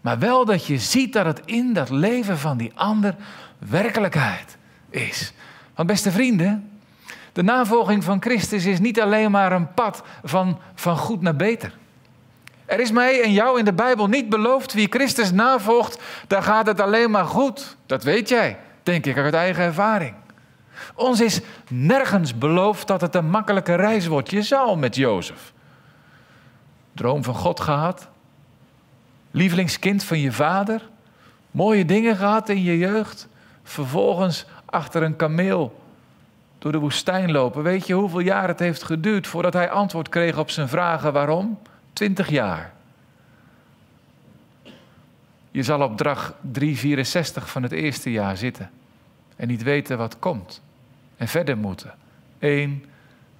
Maar 0.00 0.18
wel 0.18 0.44
dat 0.44 0.66
je 0.66 0.78
ziet 0.78 1.12
dat 1.12 1.26
het 1.26 1.40
in 1.44 1.72
dat 1.72 1.90
leven 1.90 2.38
van 2.38 2.56
die 2.56 2.72
ander 2.74 3.14
werkelijkheid 3.58 4.56
is. 4.90 5.32
Want 5.74 5.88
beste 5.88 6.10
vrienden, 6.10 6.70
de 7.32 7.42
navolging 7.42 8.04
van 8.04 8.22
Christus 8.22 8.64
is 8.64 8.80
niet 8.80 9.00
alleen 9.00 9.30
maar 9.30 9.52
een 9.52 9.74
pad 9.74 10.02
van, 10.24 10.58
van 10.74 10.96
goed 10.96 11.20
naar 11.22 11.36
beter. 11.36 11.74
Er 12.64 12.80
is 12.80 12.90
mij 12.90 13.22
en 13.22 13.32
jou 13.32 13.58
in 13.58 13.64
de 13.64 13.72
Bijbel 13.72 14.06
niet 14.06 14.28
beloofd 14.28 14.72
wie 14.72 14.88
Christus 14.90 15.32
navolgt, 15.32 16.02
daar 16.26 16.42
gaat 16.42 16.66
het 16.66 16.80
alleen 16.80 17.10
maar 17.10 17.24
goed. 17.24 17.76
Dat 17.86 18.02
weet 18.02 18.28
jij, 18.28 18.58
denk 18.82 19.06
ik 19.06 19.16
uit 19.16 19.34
eigen 19.34 19.64
ervaring. 19.64 20.14
Ons 20.94 21.20
is 21.20 21.40
nergens 21.68 22.38
beloofd 22.38 22.86
dat 22.86 23.00
het 23.00 23.14
een 23.14 23.30
makkelijke 23.30 23.74
reis 23.74 24.06
wordt. 24.06 24.30
Je 24.30 24.42
zou 24.42 24.78
met 24.78 24.96
Jozef. 24.96 25.52
Droom 26.92 27.24
van 27.24 27.34
God 27.34 27.60
gehad. 27.60 28.08
Lievelingskind 29.30 30.04
van 30.04 30.18
je 30.18 30.32
vader. 30.32 30.88
Mooie 31.50 31.84
dingen 31.84 32.16
gehad 32.16 32.48
in 32.48 32.62
je 32.62 32.78
jeugd. 32.78 33.28
Vervolgens 33.62 34.46
achter 34.64 35.02
een 35.02 35.16
kameel 35.16 35.80
door 36.58 36.72
de 36.72 36.78
woestijn 36.78 37.32
lopen. 37.32 37.62
Weet 37.62 37.86
je 37.86 37.94
hoeveel 37.94 38.20
jaar 38.20 38.48
het 38.48 38.58
heeft 38.58 38.82
geduurd 38.82 39.26
voordat 39.26 39.52
hij 39.52 39.70
antwoord 39.70 40.08
kreeg 40.08 40.38
op 40.38 40.50
zijn 40.50 40.68
vragen 40.68 41.12
waarom? 41.12 41.58
Twintig 41.92 42.28
jaar. 42.28 42.72
Je 45.50 45.62
zal 45.62 45.82
op 45.82 45.96
drag 45.96 46.34
364 46.40 47.50
van 47.50 47.62
het 47.62 47.72
eerste 47.72 48.10
jaar 48.10 48.36
zitten 48.36 48.70
en 49.36 49.48
niet 49.48 49.62
weten 49.62 49.98
wat 49.98 50.18
komt 50.18 50.62
en 51.22 51.28
verder 51.28 51.58
moeten. 51.58 51.94
Eén 52.38 52.84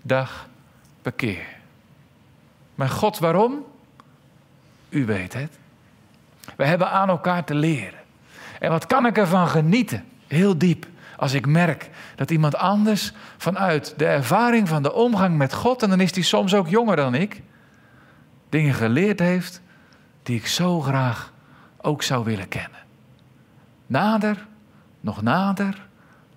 dag 0.02 0.48
per 1.02 1.12
keer. 1.12 1.46
Maar 2.74 2.88
God, 2.88 3.18
waarom? 3.18 3.64
U 4.88 5.04
weet 5.04 5.32
het. 5.32 5.58
We 6.56 6.64
hebben 6.64 6.90
aan 6.90 7.08
elkaar 7.08 7.44
te 7.44 7.54
leren. 7.54 8.00
En 8.60 8.70
wat 8.70 8.86
kan 8.86 9.06
ik 9.06 9.18
ervan 9.18 9.48
genieten? 9.48 10.04
Heel 10.26 10.58
diep. 10.58 10.86
Als 11.16 11.32
ik 11.32 11.46
merk 11.46 11.90
dat 12.14 12.30
iemand 12.30 12.56
anders 12.56 13.12
vanuit 13.36 13.94
de 13.96 14.06
ervaring 14.06 14.68
van 14.68 14.82
de 14.82 14.92
omgang 14.92 15.36
met 15.36 15.52
God, 15.52 15.82
en 15.82 15.88
dan 15.88 16.00
is 16.00 16.12
die 16.12 16.24
soms 16.24 16.54
ook 16.54 16.68
jonger 16.68 16.96
dan 16.96 17.14
ik, 17.14 17.42
dingen 18.48 18.74
geleerd 18.74 19.18
heeft 19.18 19.60
die 20.22 20.36
ik 20.36 20.46
zo 20.46 20.80
graag 20.80 21.32
ook 21.80 22.02
zou 22.02 22.24
willen 22.24 22.48
kennen. 22.48 22.80
Nader, 23.86 24.46
nog 25.00 25.22
nader, 25.22 25.86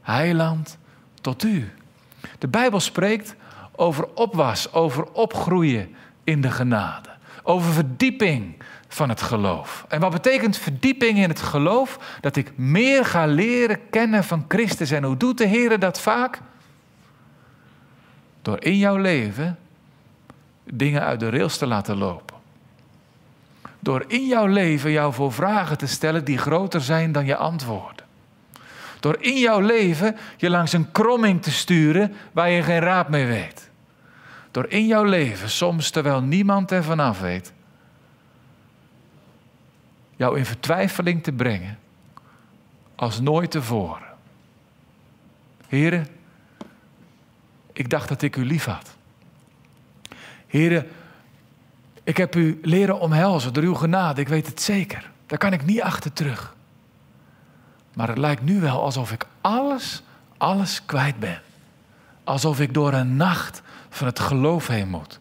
heiland, 0.02 0.78
tot 1.26 1.44
u. 1.44 1.72
De 2.40 2.48
Bijbel 2.48 2.80
spreekt 2.80 3.36
over 3.76 4.08
opwas, 4.14 4.74
over 4.74 5.12
opgroeien 5.12 5.96
in 6.24 6.42
de 6.42 6.52
genade, 6.52 7.10
over 7.44 7.74
verdieping 7.74 8.56
van 8.88 9.10
het 9.10 9.22
geloof. 9.22 9.86
En 9.88 10.00
wat 10.00 10.12
betekent 10.12 10.58
verdieping 10.58 11.18
in 11.18 11.30
het 11.30 11.40
geloof? 11.40 12.18
Dat 12.22 12.36
ik 12.36 12.58
meer 12.58 13.06
ga 13.06 13.26
leren 13.26 13.90
kennen 13.90 14.24
van 14.24 14.46
Christus. 14.48 14.92
En 14.92 15.04
hoe 15.04 15.18
doet 15.18 15.38
de 15.38 15.46
Heer 15.46 15.80
dat 15.80 16.00
vaak? 16.00 16.42
Door 18.42 18.64
in 18.64 18.78
jouw 18.78 18.98
leven 18.98 19.58
dingen 20.64 21.02
uit 21.02 21.20
de 21.20 21.30
rails 21.30 21.58
te 21.58 21.66
laten 21.68 21.98
lopen. 21.98 22.36
Door 23.80 24.04
in 24.08 24.28
jouw 24.28 24.48
leven 24.48 24.92
jou 24.92 25.14
voor 25.14 25.34
vragen 25.34 25.78
te 25.78 25.88
stellen 25.88 26.26
die 26.26 26.38
groter 26.38 26.82
zijn 26.82 27.12
dan 27.12 27.26
je 27.26 27.36
antwoorden. 27.36 27.95
Door 29.06 29.18
in 29.20 29.40
jouw 29.40 29.60
leven 29.60 30.18
je 30.38 30.50
langs 30.50 30.74
een 30.74 30.92
kromming 30.92 31.42
te 31.42 31.52
sturen 31.52 32.14
waar 32.32 32.50
je 32.50 32.64
geen 32.64 32.80
raad 32.80 33.10
mee 33.10 33.26
weet. 33.26 33.70
Door 34.52 34.66
in 34.68 34.88
jouw 34.88 35.04
leven, 35.04 35.50
soms 35.50 35.90
terwijl 35.90 36.22
niemand 36.22 36.72
er 36.72 36.84
vanaf 36.84 37.20
weet, 37.20 37.54
jou 40.16 40.38
in 40.38 40.46
vertwijfeling 40.46 41.24
te 41.24 41.32
brengen 41.32 41.80
als 42.96 43.20
nooit 43.20 43.52
tevoren. 43.52 44.08
Heren, 45.68 46.08
ik 47.74 47.90
dacht 47.90 48.10
dat 48.10 48.22
ik 48.22 48.36
u 48.36 48.46
lief 48.46 48.66
had. 48.66 48.96
Heren, 50.48 50.88
ik 52.04 52.18
heb 52.18 52.36
u 52.36 52.60
leren 52.62 53.00
omhelzen 53.00 53.54
door 53.54 53.64
uw 53.64 53.76
genade, 53.76 54.22
ik 54.22 54.28
weet 54.28 54.48
het 54.48 54.62
zeker. 54.62 55.12
Daar 55.26 55.40
kan 55.40 55.54
ik 55.54 55.66
niet 55.66 55.82
achter 55.82 56.14
terug. 56.14 56.55
Maar 57.96 58.08
het 58.08 58.18
lijkt 58.18 58.42
nu 58.42 58.60
wel 58.60 58.82
alsof 58.82 59.12
ik 59.12 59.26
alles, 59.42 60.04
alles 60.38 60.86
kwijt 60.86 61.20
ben. 61.20 61.42
Alsof 62.24 62.60
ik 62.60 62.74
door 62.74 62.94
een 62.94 63.16
nacht 63.16 63.62
van 63.90 64.08
het 64.08 64.20
geloof 64.20 64.68
heen 64.68 64.90
moet. 64.90 65.20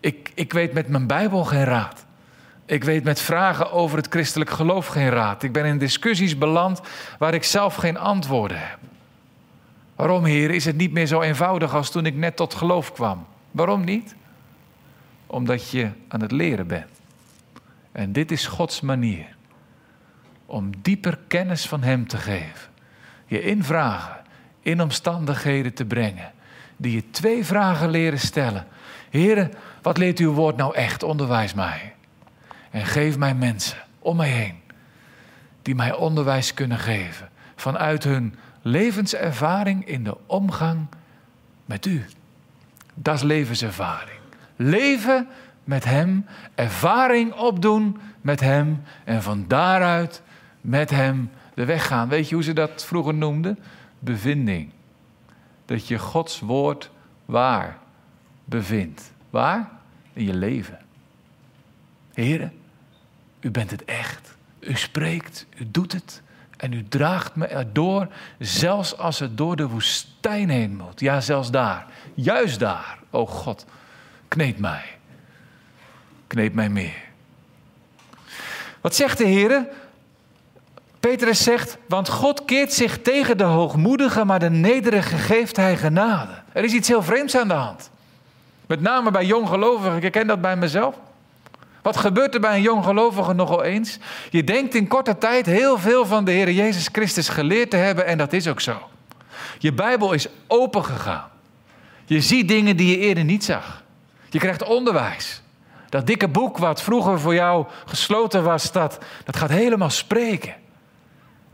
Ik, 0.00 0.32
ik 0.34 0.52
weet 0.52 0.72
met 0.72 0.88
mijn 0.88 1.06
Bijbel 1.06 1.44
geen 1.44 1.64
raad. 1.64 2.04
Ik 2.66 2.84
weet 2.84 3.04
met 3.04 3.20
vragen 3.20 3.72
over 3.72 3.96
het 3.96 4.06
christelijk 4.08 4.50
geloof 4.50 4.86
geen 4.86 5.08
raad. 5.08 5.42
Ik 5.42 5.52
ben 5.52 5.64
in 5.64 5.78
discussies 5.78 6.38
beland 6.38 6.80
waar 7.18 7.34
ik 7.34 7.44
zelf 7.44 7.74
geen 7.74 7.98
antwoorden 7.98 8.58
heb. 8.58 8.78
Waarom, 9.94 10.24
Heer, 10.24 10.50
is 10.50 10.64
het 10.64 10.76
niet 10.76 10.92
meer 10.92 11.06
zo 11.06 11.20
eenvoudig 11.20 11.74
als 11.74 11.90
toen 11.90 12.06
ik 12.06 12.14
net 12.14 12.36
tot 12.36 12.54
geloof 12.54 12.92
kwam? 12.92 13.26
Waarom 13.50 13.84
niet? 13.84 14.14
Omdat 15.26 15.70
je 15.70 15.90
aan 16.08 16.20
het 16.20 16.32
leren 16.32 16.66
bent. 16.66 16.90
En 17.92 18.12
dit 18.12 18.30
is 18.30 18.46
Gods 18.46 18.80
manier 18.80 19.33
om 20.46 20.70
dieper 20.82 21.18
kennis 21.28 21.66
van 21.66 21.82
Hem 21.82 22.06
te 22.06 22.16
geven. 22.16 22.68
Je 23.26 23.42
in 23.42 23.64
vragen, 23.64 24.16
in 24.60 24.80
omstandigheden 24.80 25.74
te 25.74 25.84
brengen. 25.84 26.32
Die 26.76 26.94
je 26.94 27.10
twee 27.10 27.44
vragen 27.44 27.90
leren 27.90 28.18
stellen. 28.18 28.66
Heren, 29.10 29.52
wat 29.82 29.98
leert 29.98 30.18
uw 30.18 30.32
woord 30.32 30.56
nou 30.56 30.74
echt? 30.74 31.02
Onderwijs 31.02 31.54
mij. 31.54 31.94
En 32.70 32.86
geef 32.86 33.16
mij 33.18 33.34
mensen 33.34 33.78
om 33.98 34.16
mij 34.16 34.28
heen. 34.28 34.60
Die 35.62 35.74
mij 35.74 35.94
onderwijs 35.94 36.54
kunnen 36.54 36.78
geven. 36.78 37.28
Vanuit 37.56 38.04
hun 38.04 38.34
levenservaring 38.62 39.86
in 39.86 40.04
de 40.04 40.16
omgang 40.26 40.86
met 41.64 41.86
u. 41.86 42.04
Dat 42.94 43.14
is 43.14 43.22
levenservaring. 43.22 44.18
Leven 44.56 45.28
met 45.64 45.84
Hem, 45.84 46.26
ervaring 46.54 47.32
opdoen 47.32 48.00
met 48.20 48.40
Hem 48.40 48.82
en 49.04 49.22
van 49.22 49.44
daaruit 49.48 50.22
met 50.64 50.90
hem 50.90 51.30
de 51.54 51.64
weg 51.64 51.86
gaan. 51.86 52.08
Weet 52.08 52.28
je 52.28 52.34
hoe 52.34 52.44
ze 52.44 52.52
dat 52.52 52.84
vroeger 52.84 53.14
noemden? 53.14 53.58
Bevinding. 53.98 54.70
Dat 55.64 55.88
je 55.88 55.98
Gods 55.98 56.40
woord 56.40 56.90
waar 57.24 57.78
bevindt. 58.44 59.12
Waar? 59.30 59.70
In 60.12 60.24
je 60.24 60.34
leven. 60.34 60.78
Heren, 62.12 62.52
u 63.40 63.50
bent 63.50 63.70
het 63.70 63.84
echt. 63.84 64.36
U 64.60 64.76
spreekt, 64.76 65.46
u 65.56 65.70
doet 65.70 65.92
het 65.92 66.22
en 66.56 66.72
u 66.72 66.88
draagt 66.88 67.34
me 67.34 67.46
erdoor, 67.46 68.08
zelfs 68.38 68.96
als 68.98 69.18
het 69.18 69.36
door 69.36 69.56
de 69.56 69.68
woestijn 69.68 70.48
heen 70.48 70.76
moet. 70.76 71.00
Ja, 71.00 71.20
zelfs 71.20 71.50
daar, 71.50 71.86
juist 72.14 72.58
daar, 72.58 72.98
o 73.10 73.26
God, 73.26 73.66
kneed 74.28 74.58
mij. 74.58 74.84
Kneed 76.26 76.54
mij 76.54 76.68
meer. 76.68 77.02
Wat 78.80 78.94
zegt 78.94 79.18
de 79.18 79.24
Heer? 79.24 79.68
Petrus 81.10 81.42
zegt, 81.42 81.78
want 81.88 82.08
God 82.08 82.44
keert 82.44 82.72
zich 82.72 83.02
tegen 83.02 83.38
de 83.38 83.44
hoogmoedige, 83.44 84.24
maar 84.24 84.38
de 84.38 84.50
nederige 84.50 85.16
geeft 85.16 85.56
hij 85.56 85.76
genade. 85.76 86.32
Er 86.52 86.64
is 86.64 86.72
iets 86.72 86.88
heel 86.88 87.02
vreemds 87.02 87.36
aan 87.36 87.48
de 87.48 87.54
hand. 87.54 87.90
Met 88.66 88.80
name 88.80 89.10
bij 89.10 89.24
jonggelovigen, 89.24 90.02
ik 90.02 90.12
ken 90.12 90.26
dat 90.26 90.40
bij 90.40 90.56
mezelf. 90.56 90.94
Wat 91.82 91.96
gebeurt 91.96 92.34
er 92.34 92.40
bij 92.40 92.54
een 92.54 92.62
jonggelovige 92.62 93.32
nogal 93.32 93.62
eens? 93.62 93.98
Je 94.30 94.44
denkt 94.44 94.74
in 94.74 94.88
korte 94.88 95.18
tijd 95.18 95.46
heel 95.46 95.78
veel 95.78 96.06
van 96.06 96.24
de 96.24 96.30
Heer 96.30 96.50
Jezus 96.50 96.88
Christus 96.92 97.28
geleerd 97.28 97.70
te 97.70 97.76
hebben 97.76 98.06
en 98.06 98.18
dat 98.18 98.32
is 98.32 98.48
ook 98.48 98.60
zo. 98.60 98.78
Je 99.58 99.72
Bijbel 99.72 100.12
is 100.12 100.28
opengegaan. 100.46 101.28
Je 102.04 102.20
ziet 102.20 102.48
dingen 102.48 102.76
die 102.76 102.90
je 102.90 102.98
eerder 102.98 103.24
niet 103.24 103.44
zag. 103.44 103.82
Je 104.30 104.38
krijgt 104.38 104.62
onderwijs. 104.62 105.42
Dat 105.88 106.06
dikke 106.06 106.28
boek 106.28 106.58
wat 106.58 106.82
vroeger 106.82 107.20
voor 107.20 107.34
jou 107.34 107.66
gesloten 107.84 108.42
was, 108.42 108.72
dat, 108.72 108.98
dat 109.24 109.36
gaat 109.36 109.50
helemaal 109.50 109.90
spreken. 109.90 110.62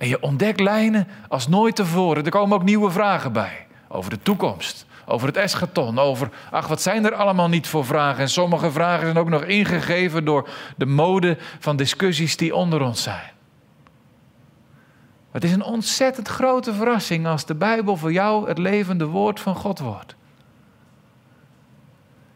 En 0.01 0.09
je 0.09 0.23
ontdekt 0.23 0.61
lijnen 0.61 1.09
als 1.29 1.49
nooit 1.49 1.77
tevoren. 1.77 2.25
Er 2.25 2.31
komen 2.31 2.57
ook 2.57 2.65
nieuwe 2.65 2.91
vragen 2.91 3.33
bij. 3.33 3.67
Over 3.89 4.11
de 4.11 4.23
toekomst, 4.23 4.87
over 5.07 5.27
het 5.27 5.37
eschaton, 5.37 5.99
over... 5.99 6.31
Ach, 6.51 6.67
wat 6.67 6.83
zijn 6.83 7.05
er 7.05 7.15
allemaal 7.15 7.49
niet 7.49 7.67
voor 7.69 7.85
vragen? 7.85 8.23
En 8.23 8.29
sommige 8.29 8.71
vragen 8.71 9.05
zijn 9.05 9.19
ook 9.19 9.29
nog 9.29 9.45
ingegeven 9.45 10.25
door 10.25 10.49
de 10.77 10.87
mode 10.87 11.37
van 11.59 11.77
discussies 11.77 12.37
die 12.37 12.55
onder 12.55 12.83
ons 12.83 13.03
zijn. 13.03 13.31
Het 15.31 15.45
is 15.45 15.53
een 15.53 15.65
ontzettend 15.65 16.29
grote 16.29 16.75
verrassing 16.75 17.27
als 17.27 17.47
de 17.47 17.55
Bijbel 17.55 17.97
voor 17.97 18.13
jou 18.13 18.49
het 18.49 18.59
levende 18.59 19.07
woord 19.07 19.41
van 19.41 19.55
God 19.55 19.79
wordt. 19.79 20.15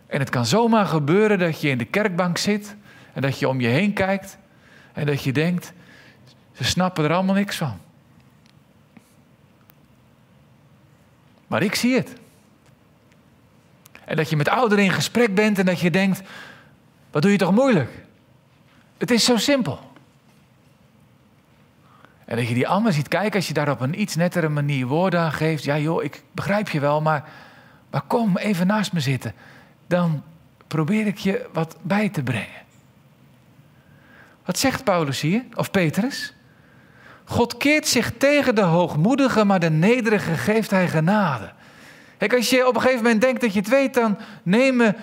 En 0.06 0.18
het 0.18 0.30
kan 0.30 0.46
zomaar 0.46 0.86
gebeuren 0.86 1.38
dat 1.38 1.60
je 1.60 1.68
in 1.68 1.78
de 1.78 1.84
kerkbank 1.84 2.38
zit 2.38 2.76
en 3.12 3.22
dat 3.22 3.38
je 3.38 3.48
om 3.48 3.60
je 3.60 3.68
heen 3.68 3.92
kijkt 3.92 4.38
en 4.92 5.06
dat 5.06 5.22
je 5.22 5.32
denkt, 5.32 5.72
ze 6.54 6.64
snappen 6.64 7.04
er 7.04 7.12
allemaal 7.12 7.34
niks 7.34 7.56
van. 7.56 7.78
Maar 11.46 11.62
ik 11.62 11.74
zie 11.74 11.94
het. 11.94 12.12
En 14.04 14.16
dat 14.16 14.30
je 14.30 14.36
met 14.36 14.48
ouderen 14.48 14.84
in 14.84 14.90
gesprek 14.90 15.34
bent 15.34 15.58
en 15.58 15.66
dat 15.66 15.80
je 15.80 15.90
denkt, 15.90 16.22
wat 17.10 17.22
doe 17.22 17.30
je 17.30 17.38
toch 17.38 17.54
moeilijk? 17.54 17.90
Het 18.98 19.10
is 19.10 19.24
zo 19.24 19.36
simpel. 19.36 19.92
En 22.24 22.36
dat 22.36 22.48
je 22.48 22.54
die 22.54 22.68
allemaal 22.68 22.92
ziet 22.92 23.08
kijken 23.08 23.34
als 23.34 23.48
je 23.48 23.54
daar 23.54 23.70
op 23.70 23.80
een 23.80 24.00
iets 24.00 24.14
nettere 24.14 24.48
manier 24.48 24.86
woorden 24.86 25.20
aan 25.20 25.32
geeft. 25.32 25.64
Ja 25.64 25.78
joh, 25.78 26.04
ik 26.04 26.22
begrijp 26.32 26.68
je 26.68 26.80
wel, 26.80 27.00
maar, 27.00 27.28
maar 27.90 28.02
kom 28.02 28.36
even 28.36 28.66
naast 28.66 28.92
me 28.92 29.00
zitten 29.00 29.34
dan 29.86 30.22
probeer 30.66 31.06
ik 31.06 31.18
je 31.18 31.48
wat 31.52 31.76
bij 31.82 32.08
te 32.08 32.22
brengen. 32.22 32.62
Wat 34.44 34.58
zegt 34.58 34.84
Paulus 34.84 35.20
hier, 35.20 35.44
of 35.54 35.70
Petrus? 35.70 36.34
God 37.24 37.56
keert 37.56 37.86
zich 37.86 38.12
tegen 38.18 38.54
de 38.54 38.62
hoogmoedige, 38.62 39.44
maar 39.44 39.60
de 39.60 39.70
nederige 39.70 40.34
geeft 40.34 40.70
hij 40.70 40.88
genade. 40.88 41.52
Kijk, 42.18 42.34
als 42.34 42.50
je 42.50 42.68
op 42.68 42.74
een 42.74 42.80
gegeven 42.80 43.02
moment 43.02 43.20
denkt 43.20 43.40
dat 43.40 43.52
je 43.52 43.58
het 43.58 43.68
weet, 43.68 43.94
dan 43.94 44.18
neem, 44.42 44.94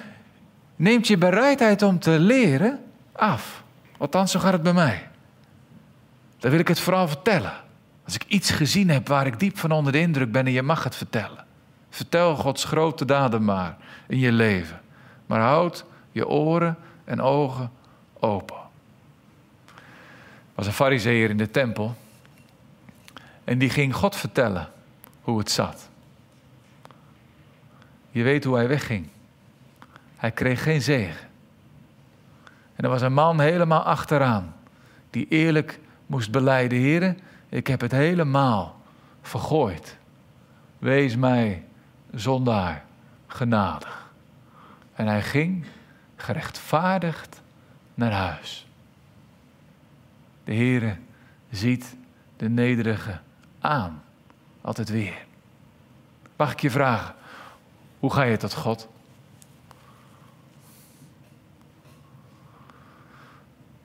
neemt 0.75 1.07
je 1.07 1.17
bereidheid 1.17 1.81
om 1.81 1.99
te 1.99 2.19
leren 2.19 2.79
af. 3.11 3.63
Althans, 3.97 4.31
zo 4.31 4.39
gaat 4.39 4.53
het 4.53 4.63
bij 4.63 4.73
mij. 4.73 5.09
Dan 6.39 6.51
wil 6.51 6.59
ik 6.59 6.67
het 6.67 6.79
vooral 6.79 7.07
vertellen. 7.07 7.53
Als 8.05 8.15
ik 8.15 8.23
iets 8.27 8.51
gezien 8.51 8.89
heb 8.89 9.07
waar 9.07 9.25
ik 9.25 9.39
diep 9.39 9.57
van 9.57 9.71
onder 9.71 9.91
de 9.91 9.99
indruk 9.99 10.31
ben 10.31 10.45
en 10.45 10.51
je 10.51 10.61
mag 10.61 10.83
het 10.83 10.95
vertellen. 10.95 11.45
Vertel 11.89 12.35
Gods 12.35 12.63
grote 12.63 13.05
daden 13.05 13.43
maar 13.43 13.77
in 14.07 14.19
je 14.19 14.31
leven. 14.31 14.81
Maar 15.25 15.39
houd 15.39 15.85
je 16.11 16.27
oren 16.27 16.77
en 17.03 17.21
ogen 17.21 17.71
open. 18.19 18.55
Er 19.65 20.55
was 20.55 20.65
een 20.67 20.73
fariseer 20.73 21.29
in 21.29 21.37
de 21.37 21.51
tempel. 21.51 21.95
En 23.51 23.57
die 23.57 23.69
ging 23.69 23.95
God 23.95 24.15
vertellen 24.15 24.69
hoe 25.21 25.39
het 25.39 25.51
zat. 25.51 25.89
Je 28.09 28.23
weet 28.23 28.43
hoe 28.43 28.55
hij 28.55 28.67
wegging. 28.67 29.07
Hij 30.15 30.31
kreeg 30.31 30.63
geen 30.63 30.81
zegen. 30.81 31.27
En 32.75 32.83
er 32.83 32.89
was 32.89 33.01
een 33.01 33.13
man 33.13 33.39
helemaal 33.39 33.83
achteraan. 33.83 34.55
Die 35.09 35.27
eerlijk 35.27 35.79
moest 36.05 36.31
beleiden. 36.31 36.77
Heren, 36.77 37.19
ik 37.49 37.67
heb 37.67 37.81
het 37.81 37.91
helemaal 37.91 38.81
vergooid. 39.21 39.97
Wees 40.79 41.15
mij 41.15 41.63
zondaar 42.13 42.85
genadig. 43.27 44.11
En 44.93 45.07
hij 45.07 45.21
ging 45.21 45.65
gerechtvaardigd 46.15 47.41
naar 47.93 48.11
huis. 48.11 48.67
De 50.43 50.53
Heere 50.53 50.95
ziet 51.49 51.95
de 52.37 52.49
nederige 52.49 53.19
aan, 53.61 54.03
altijd 54.61 54.89
weer. 54.89 55.25
Mag 56.35 56.51
ik 56.51 56.59
je 56.59 56.69
vragen, 56.69 57.15
hoe 57.99 58.13
ga 58.13 58.23
je 58.23 58.37
tot 58.37 58.53
God? 58.53 58.87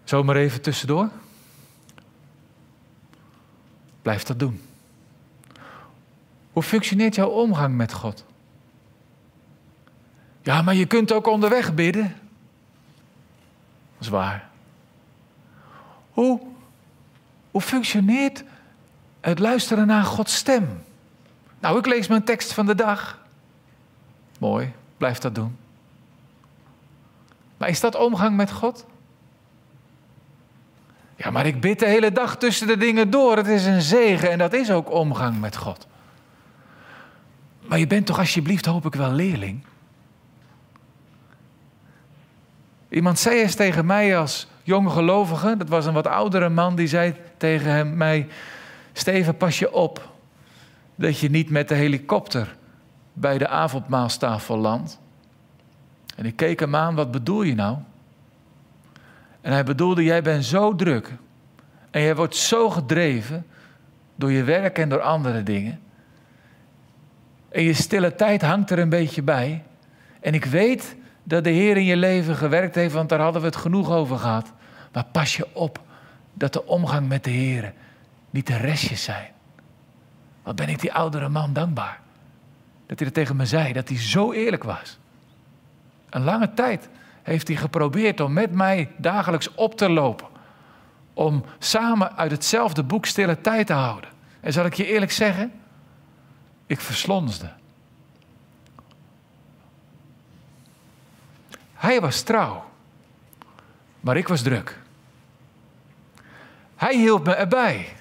Zomaar 0.04 0.36
even 0.36 0.62
tussendoor. 0.62 1.08
Blijf 4.02 4.22
dat 4.22 4.38
doen. 4.38 4.60
Hoe 6.52 6.62
functioneert 6.62 7.14
jouw 7.14 7.28
omgang 7.28 7.76
met 7.76 7.92
God? 7.92 8.24
Ja, 10.42 10.62
maar 10.62 10.74
je 10.74 10.86
kunt 10.86 11.12
ook 11.12 11.26
onderweg 11.26 11.74
bidden. 11.74 12.02
Dat 13.92 14.00
is 14.00 14.08
waar. 14.08 14.48
Hoe, 16.10 16.40
hoe 17.50 17.60
functioneert 17.60 18.44
het 19.28 19.38
luisteren 19.38 19.86
naar 19.86 20.04
Gods 20.04 20.34
stem? 20.34 20.82
Nou, 21.58 21.78
ik 21.78 21.86
lees 21.86 22.06
mijn 22.06 22.24
tekst 22.24 22.52
van 22.52 22.66
de 22.66 22.74
dag. 22.74 23.18
Mooi, 24.38 24.72
blijf 24.96 25.18
dat 25.18 25.34
doen. 25.34 25.56
Maar 27.56 27.68
is 27.68 27.80
dat 27.80 27.94
omgang 27.94 28.36
met 28.36 28.52
God? 28.52 28.86
Ja, 31.16 31.30
maar 31.30 31.46
ik 31.46 31.60
bid 31.60 31.78
de 31.78 31.86
hele 31.86 32.12
dag 32.12 32.36
tussen 32.36 32.66
de 32.66 32.76
dingen 32.76 33.10
door. 33.10 33.36
Het 33.36 33.46
is 33.46 33.66
een 33.66 33.82
zegen 33.82 34.30
en 34.30 34.38
dat 34.38 34.52
is 34.52 34.70
ook 34.70 34.90
omgang 34.90 35.40
met 35.40 35.56
God. 35.56 35.86
Maar 37.60 37.78
je 37.78 37.86
bent 37.86 38.06
toch 38.06 38.18
alsjeblieft, 38.18 38.66
hoop 38.66 38.86
ik 38.86 38.94
wel, 38.94 39.12
leerling? 39.12 39.64
Iemand 42.88 43.18
zei 43.18 43.40
eens 43.40 43.54
tegen 43.54 43.86
mij 43.86 44.18
als 44.18 44.46
jonge 44.62 44.90
gelovige, 44.90 45.56
dat 45.56 45.68
was 45.68 45.86
een 45.86 45.92
wat 45.92 46.06
oudere 46.06 46.48
man, 46.48 46.76
die 46.76 46.86
zei 46.86 47.14
tegen 47.36 47.70
hem, 47.70 47.96
mij: 47.96 48.28
Steven, 48.96 49.37
pas 49.37 49.59
je 49.59 49.72
op 49.72 50.12
dat 50.94 51.18
je 51.18 51.30
niet 51.30 51.50
met 51.50 51.68
de 51.68 51.74
helikopter 51.74 52.56
bij 53.12 53.38
de 53.38 53.48
avondmaalstafel 53.48 54.56
landt. 54.56 55.00
En 56.16 56.26
ik 56.26 56.37
keek 56.37 56.61
hem 56.61 56.76
aan, 56.76 56.94
wat 56.94 57.11
bedoel 57.11 57.42
je 57.42 57.54
nou? 57.54 57.76
En 59.40 59.52
hij 59.52 59.64
bedoelde, 59.64 60.04
jij 60.04 60.22
bent 60.22 60.44
zo 60.44 60.74
druk 60.74 61.12
en 61.90 62.02
jij 62.02 62.16
wordt 62.16 62.37
zo 62.37 62.70
gedreven 62.70 63.46
door 64.14 64.32
je 64.32 64.42
werk 64.42 64.78
en 64.78 64.88
door 64.88 65.00
andere 65.00 65.42
dingen. 65.42 65.80
En 67.48 67.62
je 67.62 67.72
stille 67.72 68.14
tijd 68.14 68.42
hangt 68.42 68.70
er 68.70 68.78
een 68.78 68.88
beetje 68.88 69.22
bij. 69.22 69.62
En 70.20 70.35
ik 70.35 70.44
weet 70.44 70.96
dat 71.22 71.44
de 71.44 71.50
Heer 71.50 71.76
in 71.76 71.85
je 71.85 71.96
leven 71.96 72.37
gewerkt 72.37 72.74
heeft, 72.74 72.94
want 72.94 73.09
daar 73.09 73.20
hadden 73.20 73.40
we 73.40 73.46
het 73.46 73.56
genoeg 73.56 73.90
over 73.90 74.18
gehad. 74.18 74.52
Maar 74.92 75.06
pas 75.12 75.37
je 75.37 75.46
op 75.52 75.80
dat 76.32 76.52
de 76.52 76.66
omgang 76.66 77.09
met 77.09 77.24
de 77.24 77.30
Heer 77.30 77.72
niet 78.30 78.46
de 78.46 78.56
restjes 78.56 79.02
zijn. 79.02 79.32
Wat 80.42 80.56
ben 80.56 80.68
ik 80.68 80.80
die 80.80 80.92
oudere 80.92 81.28
man 81.28 81.52
dankbaar. 81.52 82.00
Dat 82.86 82.98
hij 82.98 83.06
dat 83.06 83.14
tegen 83.14 83.36
me 83.36 83.46
zei, 83.46 83.72
dat 83.72 83.88
hij 83.88 83.98
zo 83.98 84.32
eerlijk 84.32 84.64
was. 84.64 84.98
Een 86.10 86.24
lange 86.24 86.54
tijd 86.54 86.88
heeft 87.22 87.48
hij 87.48 87.56
geprobeerd 87.56 88.20
om 88.20 88.32
met 88.32 88.52
mij 88.52 88.90
dagelijks 88.96 89.54
op 89.54 89.76
te 89.76 89.90
lopen. 89.90 90.26
Om 91.14 91.44
samen 91.58 92.16
uit 92.16 92.30
hetzelfde 92.30 92.82
boek 92.82 93.06
stille 93.06 93.40
tijd 93.40 93.66
te 93.66 93.72
houden. 93.72 94.10
En 94.40 94.52
zal 94.52 94.64
ik 94.64 94.74
je 94.74 94.86
eerlijk 94.86 95.12
zeggen, 95.12 95.52
ik 96.66 96.80
verslonsde. 96.80 97.52
Hij 101.74 102.00
was 102.00 102.22
trouw, 102.22 102.64
maar 104.00 104.16
ik 104.16 104.28
was 104.28 104.42
druk. 104.42 104.80
Hij 106.76 106.96
hielp 106.96 107.24
me 107.24 107.34
erbij, 107.34 107.95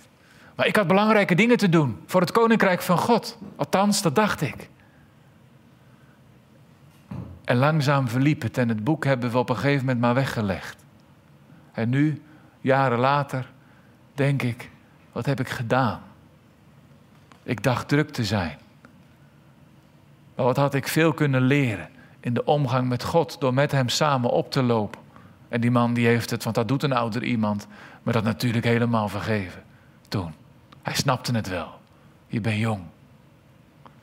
maar 0.55 0.67
ik 0.67 0.75
had 0.75 0.87
belangrijke 0.87 1.35
dingen 1.35 1.57
te 1.57 1.69
doen 1.69 2.03
voor 2.05 2.21
het 2.21 2.31
koninkrijk 2.31 2.81
van 2.81 2.97
God. 2.97 3.37
Althans, 3.55 4.01
dat 4.01 4.15
dacht 4.15 4.41
ik. 4.41 4.69
En 7.43 7.57
langzaam 7.57 8.07
verliep 8.07 8.41
het 8.41 8.57
en 8.57 8.69
het 8.69 8.83
boek 8.83 9.05
hebben 9.05 9.31
we 9.31 9.37
op 9.37 9.49
een 9.49 9.55
gegeven 9.55 9.79
moment 9.79 9.99
maar 9.99 10.13
weggelegd. 10.13 10.83
En 11.71 11.89
nu, 11.89 12.21
jaren 12.61 12.99
later, 12.99 13.51
denk 14.13 14.41
ik, 14.41 14.69
wat 15.11 15.25
heb 15.25 15.39
ik 15.39 15.49
gedaan? 15.49 16.01
Ik 17.43 17.63
dacht 17.63 17.87
druk 17.87 18.09
te 18.09 18.23
zijn. 18.23 18.57
Maar 20.35 20.45
wat 20.45 20.57
had 20.57 20.73
ik 20.73 20.87
veel 20.87 21.13
kunnen 21.13 21.41
leren 21.41 21.89
in 22.19 22.33
de 22.33 22.45
omgang 22.45 22.87
met 22.87 23.03
God 23.03 23.39
door 23.39 23.53
met 23.53 23.71
Hem 23.71 23.89
samen 23.89 24.29
op 24.29 24.51
te 24.51 24.63
lopen. 24.63 25.01
En 25.47 25.61
die 25.61 25.71
man 25.71 25.93
die 25.93 26.07
heeft 26.07 26.29
het, 26.29 26.43
want 26.43 26.55
dat 26.55 26.67
doet 26.67 26.83
een 26.83 26.93
ouder 26.93 27.23
iemand, 27.23 27.67
maar 28.03 28.13
dat 28.13 28.23
natuurlijk 28.23 28.65
helemaal 28.65 29.09
vergeven 29.09 29.63
toen. 30.07 30.33
Hij 30.85 30.93
snapte 30.93 31.31
het 31.31 31.47
wel. 31.47 31.79
Je 32.27 32.41
bent 32.41 32.59
jong. 32.59 32.81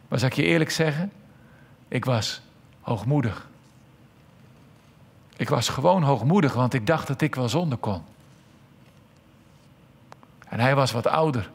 Maar 0.08 0.18
zal 0.18 0.28
ik 0.28 0.34
je 0.34 0.42
eerlijk 0.42 0.70
zeggen? 0.70 1.12
Ik 1.88 2.04
was 2.04 2.40
hoogmoedig. 2.80 3.48
Ik 5.36 5.48
was 5.48 5.68
gewoon 5.68 6.02
hoogmoedig, 6.02 6.52
want 6.52 6.74
ik 6.74 6.86
dacht 6.86 7.06
dat 7.06 7.20
ik 7.20 7.34
wel 7.34 7.48
zonder 7.48 7.78
kon. 7.78 8.02
En 10.48 10.60
hij 10.60 10.74
was 10.74 10.92
wat 10.92 11.06
ouder 11.06 11.50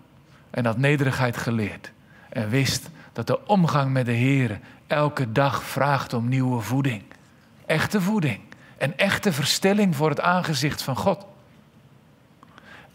en 0.50 0.66
had 0.66 0.78
nederigheid 0.78 1.38
geleerd. 1.38 1.92
En 2.30 2.50
wist 2.50 2.90
dat 3.14 3.28
de 3.28 3.48
omgang 3.48 3.92
met 3.92 4.06
de 4.06 4.12
Heer 4.12 4.60
elke 4.88 5.32
dag 5.32 5.64
vraagt 5.64 6.14
om 6.14 6.28
nieuwe 6.28 6.62
voeding. 6.62 7.04
Echte 7.66 8.02
voeding. 8.02 8.40
En 8.78 8.98
echte 8.98 9.34
verstilling 9.34 9.96
voor 9.96 10.10
het 10.10 10.22
aangezicht 10.22 10.82
van 10.82 10.96
God. 10.96 11.26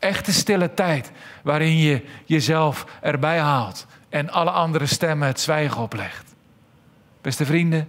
Echte 0.02 0.32
stille 0.32 0.74
tijd 0.74 1.12
waarin 1.42 1.76
je 1.76 2.04
jezelf 2.24 2.86
erbij 3.00 3.38
haalt 3.38 3.86
en 4.08 4.30
alle 4.30 4.50
andere 4.50 4.86
stemmen 4.86 5.26
het 5.26 5.40
zwijgen 5.40 5.82
oplegt. 5.82 6.34
Beste 7.20 7.46
vrienden, 7.46 7.88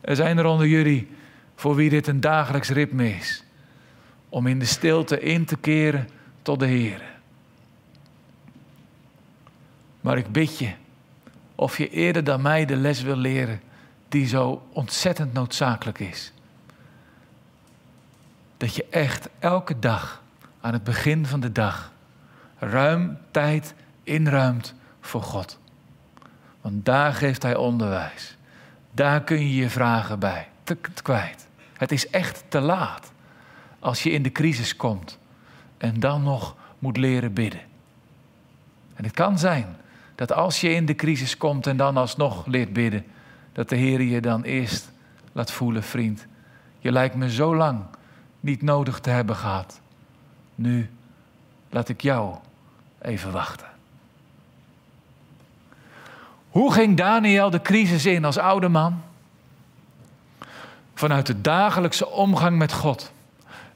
er 0.00 0.16
zijn 0.16 0.38
er 0.38 0.44
onder 0.44 0.66
jullie 0.66 1.08
voor 1.54 1.74
wie 1.74 1.90
dit 1.90 2.06
een 2.06 2.20
dagelijks 2.20 2.68
ritme 2.68 3.14
is. 3.14 3.44
Om 4.28 4.46
in 4.46 4.58
de 4.58 4.64
stilte 4.64 5.20
in 5.20 5.44
te 5.44 5.56
keren 5.56 6.08
tot 6.42 6.58
de 6.58 6.66
Heer. 6.66 7.02
Maar 10.00 10.18
ik 10.18 10.32
bid 10.32 10.58
je 10.58 10.72
of 11.54 11.78
je 11.78 11.90
eerder 11.90 12.24
dan 12.24 12.42
mij 12.42 12.64
de 12.64 12.76
les 12.76 13.02
wil 13.02 13.16
leren 13.16 13.60
die 14.08 14.26
zo 14.26 14.66
ontzettend 14.72 15.32
noodzakelijk 15.32 15.98
is. 15.98 16.32
Dat 18.56 18.76
je 18.76 18.86
echt 18.90 19.28
elke 19.38 19.78
dag 19.78 20.24
aan 20.66 20.72
het 20.72 20.84
begin 20.84 21.26
van 21.26 21.40
de 21.40 21.52
dag 21.52 21.92
ruim 22.58 23.18
tijd 23.30 23.74
inruimt 24.02 24.74
voor 25.00 25.22
God. 25.22 25.58
Want 26.60 26.84
daar 26.84 27.14
geeft 27.14 27.42
Hij 27.42 27.56
onderwijs. 27.56 28.36
Daar 28.92 29.22
kun 29.22 29.38
je 29.38 29.54
je 29.54 29.70
vragen 29.70 30.18
bij 30.18 30.48
te, 30.62 30.74
kwijt. 31.02 31.46
Het 31.72 31.92
is 31.92 32.10
echt 32.10 32.44
te 32.48 32.60
laat 32.60 33.12
als 33.78 34.02
je 34.02 34.10
in 34.10 34.22
de 34.22 34.32
crisis 34.32 34.76
komt 34.76 35.18
en 35.78 36.00
dan 36.00 36.22
nog 36.22 36.56
moet 36.78 36.96
leren 36.96 37.32
bidden. 37.32 37.60
En 38.94 39.04
het 39.04 39.14
kan 39.14 39.38
zijn 39.38 39.76
dat 40.14 40.32
als 40.32 40.60
je 40.60 40.70
in 40.70 40.86
de 40.86 40.94
crisis 40.94 41.36
komt 41.36 41.66
en 41.66 41.76
dan 41.76 41.96
alsnog 41.96 42.46
leert 42.46 42.72
bidden, 42.72 43.04
dat 43.52 43.68
de 43.68 43.76
Heer 43.76 44.02
je 44.02 44.20
dan 44.20 44.42
eerst 44.42 44.92
laat 45.32 45.50
voelen, 45.50 45.82
vriend. 45.82 46.26
Je 46.78 46.92
lijkt 46.92 47.14
me 47.14 47.30
zo 47.30 47.56
lang 47.56 47.84
niet 48.40 48.62
nodig 48.62 49.00
te 49.00 49.10
hebben 49.10 49.36
gehad. 49.36 49.80
Nu 50.56 50.90
laat 51.70 51.88
ik 51.88 52.00
jou 52.00 52.34
even 53.00 53.32
wachten. 53.32 53.66
Hoe 56.48 56.72
ging 56.72 56.96
Daniel 56.96 57.50
de 57.50 57.62
crisis 57.62 58.06
in 58.06 58.24
als 58.24 58.38
oude 58.38 58.68
man? 58.68 59.02
Vanuit 60.94 61.26
de 61.26 61.40
dagelijkse 61.40 62.08
omgang 62.08 62.58
met 62.58 62.72
God. 62.72 63.12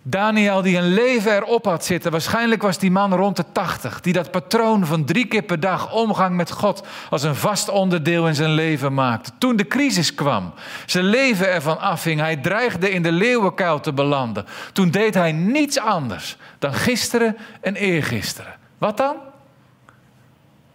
Daniel 0.02 0.62
die 0.62 0.76
een 0.76 0.92
leven 0.92 1.32
erop 1.36 1.64
had 1.64 1.84
zitten. 1.84 2.10
Waarschijnlijk 2.10 2.62
was 2.62 2.78
die 2.78 2.90
man 2.90 3.14
rond 3.14 3.36
de 3.36 3.44
tachtig. 3.52 4.00
Die 4.00 4.12
dat 4.12 4.30
patroon 4.30 4.86
van 4.86 5.04
drie 5.04 5.26
keer 5.26 5.42
per 5.42 5.60
dag 5.60 5.92
omgang 5.92 6.36
met 6.36 6.50
God 6.50 6.86
als 7.10 7.22
een 7.22 7.34
vast 7.34 7.68
onderdeel 7.68 8.28
in 8.28 8.34
zijn 8.34 8.50
leven 8.50 8.94
maakte. 8.94 9.30
Toen 9.38 9.56
de 9.56 9.66
crisis 9.66 10.14
kwam, 10.14 10.52
zijn 10.86 11.04
leven 11.04 11.52
ervan 11.52 11.78
afhing. 11.78 12.20
Hij 12.20 12.36
dreigde 12.36 12.90
in 12.90 13.02
de 13.02 13.12
leeuwenkuil 13.12 13.80
te 13.80 13.92
belanden. 13.92 14.46
Toen 14.72 14.90
deed 14.90 15.14
hij 15.14 15.32
niets 15.32 15.78
anders 15.78 16.36
dan 16.58 16.74
gisteren 16.74 17.36
en 17.60 17.74
eergisteren. 17.74 18.54
Wat 18.78 18.96
dan? 18.96 19.16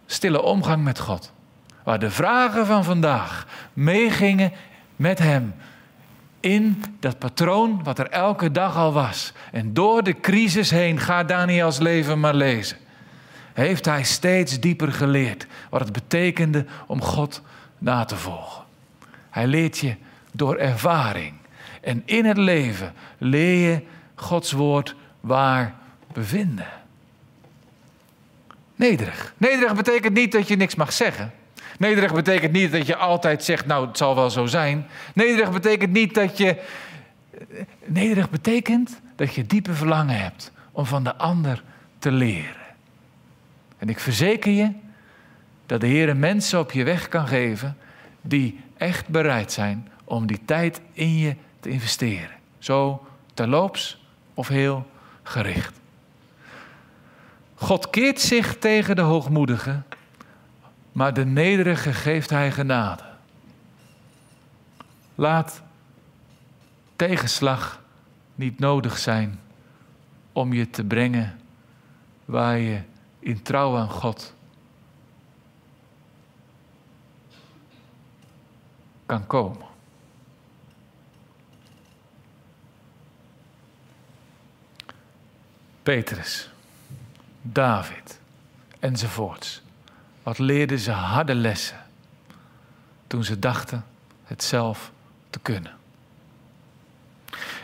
Stille 0.06 0.42
omgang 0.42 0.84
met 0.84 0.98
God. 0.98 1.32
Waar 1.84 1.98
de 1.98 2.10
vragen 2.10 2.66
van 2.66 2.84
vandaag 2.84 3.46
meegingen 3.72 4.52
met 4.96 5.18
hem 5.18 5.54
in 6.46 6.84
dat 7.00 7.18
patroon 7.18 7.80
wat 7.82 7.98
er 7.98 8.08
elke 8.08 8.50
dag 8.50 8.76
al 8.76 8.92
was. 8.92 9.32
En 9.52 9.74
door 9.74 10.02
de 10.02 10.20
crisis 10.20 10.70
heen, 10.70 11.00
ga 11.00 11.24
Daniels 11.24 11.78
leven 11.78 12.20
maar 12.20 12.34
lezen. 12.34 12.76
Heeft 13.52 13.84
hij 13.84 14.04
steeds 14.04 14.60
dieper 14.60 14.92
geleerd 14.92 15.46
wat 15.70 15.80
het 15.80 15.92
betekende 15.92 16.64
om 16.86 17.02
God 17.02 17.42
na 17.78 18.04
te 18.04 18.16
volgen. 18.16 18.64
Hij 19.30 19.46
leert 19.46 19.78
je 19.78 19.94
door 20.32 20.56
ervaring. 20.56 21.34
En 21.80 22.02
in 22.04 22.24
het 22.24 22.36
leven 22.36 22.94
leer 23.18 23.70
je 23.70 23.82
Gods 24.14 24.52
woord 24.52 24.94
waar 25.20 25.74
bevinden. 26.12 26.68
Nederig. 28.76 29.34
Nederig 29.36 29.74
betekent 29.74 30.14
niet 30.14 30.32
dat 30.32 30.48
je 30.48 30.56
niks 30.56 30.74
mag 30.74 30.92
zeggen. 30.92 31.32
Nederig 31.78 32.14
betekent 32.14 32.52
niet 32.52 32.72
dat 32.72 32.86
je 32.86 32.96
altijd 32.96 33.44
zegt, 33.44 33.66
nou 33.66 33.86
het 33.86 33.96
zal 33.96 34.14
wel 34.14 34.30
zo 34.30 34.46
zijn. 34.46 34.86
Nederig 35.14 35.52
betekent 35.52 35.92
niet 35.92 36.14
dat 36.14 36.38
je. 36.38 36.62
Nederig 37.84 38.30
betekent 38.30 39.00
dat 39.16 39.34
je 39.34 39.46
diepe 39.46 39.74
verlangen 39.74 40.18
hebt 40.18 40.52
om 40.72 40.86
van 40.86 41.04
de 41.04 41.16
ander 41.16 41.62
te 41.98 42.12
leren. 42.12 42.64
En 43.78 43.88
ik 43.88 44.00
verzeker 44.00 44.52
je 44.52 44.72
dat 45.66 45.80
de 45.80 45.86
Heer 45.86 46.16
mensen 46.16 46.58
op 46.58 46.72
je 46.72 46.84
weg 46.84 47.08
kan 47.08 47.26
geven 47.26 47.76
die 48.20 48.60
echt 48.76 49.08
bereid 49.08 49.52
zijn 49.52 49.88
om 50.04 50.26
die 50.26 50.40
tijd 50.44 50.80
in 50.92 51.18
je 51.18 51.36
te 51.60 51.68
investeren. 51.68 52.36
Zo 52.58 53.06
terloops 53.34 54.04
of 54.34 54.48
heel 54.48 54.86
gericht. 55.22 55.80
God 57.54 57.90
keert 57.90 58.20
zich 58.20 58.58
tegen 58.58 58.96
de 58.96 59.02
hoogmoedigen 59.02 59.84
maar 60.96 61.14
de 61.14 61.24
nederige 61.24 61.92
geeft 61.92 62.30
hij 62.30 62.52
genade. 62.52 63.02
Laat 65.14 65.62
tegenslag 66.96 67.82
niet 68.34 68.58
nodig 68.58 68.98
zijn 68.98 69.40
om 70.32 70.52
je 70.52 70.70
te 70.70 70.84
brengen 70.84 71.40
waar 72.24 72.58
je 72.58 72.80
in 73.18 73.42
trouw 73.42 73.76
aan 73.76 73.90
God 73.90 74.34
kan 79.06 79.26
komen. 79.26 79.66
Petrus, 85.82 86.50
David 87.42 88.20
enzovoorts. 88.78 89.64
Wat 90.26 90.38
leerden 90.38 90.78
ze 90.78 90.90
harde 90.90 91.34
lessen 91.34 91.76
toen 93.06 93.24
ze 93.24 93.38
dachten 93.38 93.84
het 94.24 94.42
zelf 94.42 94.90
te 95.30 95.38
kunnen. 95.38 95.72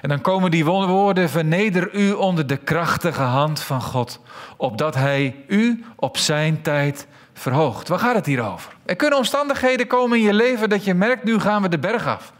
En 0.01 0.09
dan 0.09 0.21
komen 0.21 0.51
die 0.51 0.65
woorden: 0.65 1.31
verneder 1.31 1.95
u 1.95 2.13
onder 2.13 2.47
de 2.47 2.57
krachtige 2.57 3.23
hand 3.23 3.61
van 3.61 3.83
God, 3.83 4.21
opdat 4.57 4.95
Hij 4.95 5.37
u 5.47 5.85
op 5.97 6.17
zijn 6.17 6.63
tijd 6.63 7.07
verhoogt. 7.33 7.89
Waar 7.89 7.99
gaat 7.99 8.15
het 8.15 8.27
hier 8.27 8.43
over? 8.43 8.73
Er 8.85 8.97
kunnen 8.97 9.19
omstandigheden 9.19 9.87
komen 9.87 10.19
in 10.19 10.25
je 10.25 10.35
leven 10.35 10.69
dat 10.69 10.85
je 10.85 10.95
merkt, 10.95 11.25
nu 11.25 11.39
gaan 11.41 11.63
we 11.63 11.69
de 11.69 11.79
berg 11.79 12.07
af. 12.07 12.33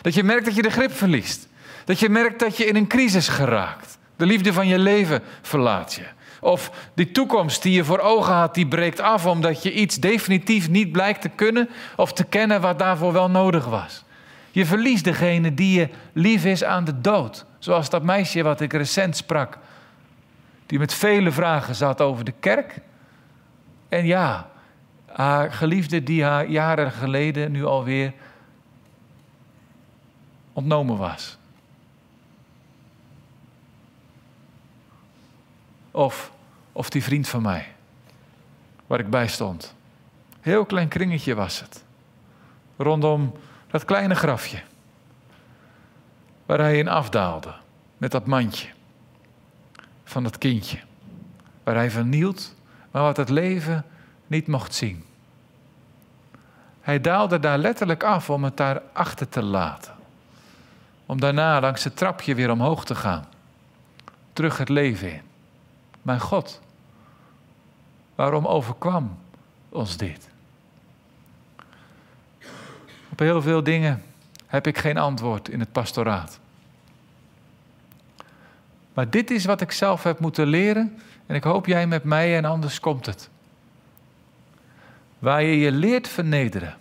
Dat 0.00 0.14
je 0.14 0.22
merkt 0.22 0.44
dat 0.44 0.54
je 0.54 0.62
de 0.62 0.70
grip 0.70 0.92
verliest. 0.92 1.48
Dat 1.84 1.98
je 1.98 2.08
merkt 2.08 2.38
dat 2.38 2.56
je 2.56 2.64
in 2.64 2.76
een 2.76 2.86
crisis 2.86 3.28
geraakt. 3.28 3.98
De 4.16 4.26
liefde 4.26 4.52
van 4.52 4.66
je 4.66 4.78
leven 4.78 5.22
verlaat 5.42 5.94
je. 5.94 6.06
Of 6.44 6.90
die 6.94 7.10
toekomst 7.10 7.62
die 7.62 7.72
je 7.72 7.84
voor 7.84 7.98
ogen 7.98 8.32
had, 8.32 8.54
die 8.54 8.66
breekt 8.66 9.00
af 9.00 9.26
omdat 9.26 9.62
je 9.62 9.72
iets 9.72 9.96
definitief 9.96 10.68
niet 10.68 10.92
blijkt 10.92 11.20
te 11.20 11.28
kunnen 11.28 11.68
of 11.96 12.12
te 12.12 12.24
kennen 12.24 12.60
wat 12.60 12.78
daarvoor 12.78 13.12
wel 13.12 13.30
nodig 13.30 13.64
was. 13.64 14.04
Je 14.50 14.66
verliest 14.66 15.04
degene 15.04 15.54
die 15.54 15.78
je 15.80 15.88
lief 16.12 16.44
is 16.44 16.64
aan 16.64 16.84
de 16.84 17.00
dood. 17.00 17.44
Zoals 17.58 17.90
dat 17.90 18.02
meisje 18.02 18.42
wat 18.42 18.60
ik 18.60 18.72
recent 18.72 19.16
sprak. 19.16 19.58
Die 20.66 20.78
met 20.78 20.94
vele 20.94 21.30
vragen 21.30 21.74
zat 21.74 22.00
over 22.00 22.24
de 22.24 22.34
kerk. 22.40 22.78
En 23.88 24.06
ja, 24.06 24.48
haar 25.12 25.52
geliefde 25.52 26.02
die 26.02 26.24
haar 26.24 26.46
jaren 26.46 26.92
geleden 26.92 27.52
nu 27.52 27.64
alweer 27.64 28.12
ontnomen 30.52 30.96
was. 30.96 31.38
Of, 35.92 36.32
of 36.72 36.90
die 36.90 37.02
vriend 37.02 37.28
van 37.28 37.42
mij, 37.42 37.72
waar 38.86 39.00
ik 39.00 39.10
bij 39.10 39.28
stond. 39.28 39.74
Heel 40.40 40.64
klein 40.64 40.88
kringetje 40.88 41.34
was 41.34 41.60
het. 41.60 41.84
Rondom 42.76 43.32
dat 43.70 43.84
kleine 43.84 44.14
grafje. 44.14 44.62
Waar 46.46 46.58
hij 46.58 46.78
in 46.78 46.88
afdaalde. 46.88 47.54
Met 47.98 48.10
dat 48.10 48.26
mandje. 48.26 48.68
Van 50.04 50.22
dat 50.22 50.38
kindje. 50.38 50.78
waar 51.62 51.74
hij 51.74 51.90
vernield, 51.90 52.54
maar 52.90 53.02
wat 53.02 53.16
het 53.16 53.28
leven 53.28 53.84
niet 54.26 54.46
mocht 54.46 54.74
zien. 54.74 55.04
Hij 56.80 57.00
daalde 57.00 57.38
daar 57.40 57.58
letterlijk 57.58 58.02
af 58.02 58.30
om 58.30 58.44
het 58.44 58.56
daar 58.56 58.82
achter 58.92 59.28
te 59.28 59.42
laten. 59.42 59.94
Om 61.06 61.20
daarna 61.20 61.60
langs 61.60 61.84
het 61.84 61.96
trapje 61.96 62.34
weer 62.34 62.50
omhoog 62.50 62.84
te 62.84 62.94
gaan. 62.94 63.24
Terug 64.32 64.58
het 64.58 64.68
leven 64.68 65.12
in. 65.12 65.31
Mijn 66.02 66.20
God, 66.20 66.60
waarom 68.14 68.46
overkwam 68.46 69.18
ons 69.68 69.96
dit? 69.96 70.28
Op 73.10 73.18
heel 73.18 73.42
veel 73.42 73.62
dingen 73.62 74.02
heb 74.46 74.66
ik 74.66 74.78
geen 74.78 74.98
antwoord 74.98 75.48
in 75.48 75.60
het 75.60 75.72
pastoraat. 75.72 76.40
Maar 78.94 79.10
dit 79.10 79.30
is 79.30 79.44
wat 79.44 79.60
ik 79.60 79.72
zelf 79.72 80.02
heb 80.02 80.18
moeten 80.18 80.46
leren 80.46 80.98
en 81.26 81.34
ik 81.34 81.44
hoop 81.44 81.66
jij 81.66 81.86
met 81.86 82.04
mij 82.04 82.36
en 82.36 82.44
anders 82.44 82.80
komt 82.80 83.06
het. 83.06 83.30
Waar 85.18 85.42
je 85.42 85.58
je 85.58 85.72
leert 85.72 86.08
vernederen 86.08 86.76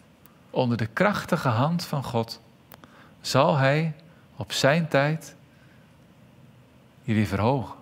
onder 0.50 0.78
de 0.78 0.86
krachtige 0.86 1.48
hand 1.48 1.86
van 1.86 2.04
God, 2.04 2.42
zal 3.22 3.58
Hij 3.58 3.94
op 4.36 4.52
Zijn 4.52 4.88
tijd 4.88 5.36
je 7.04 7.14
weer 7.14 7.26
verhogen. 7.26 7.81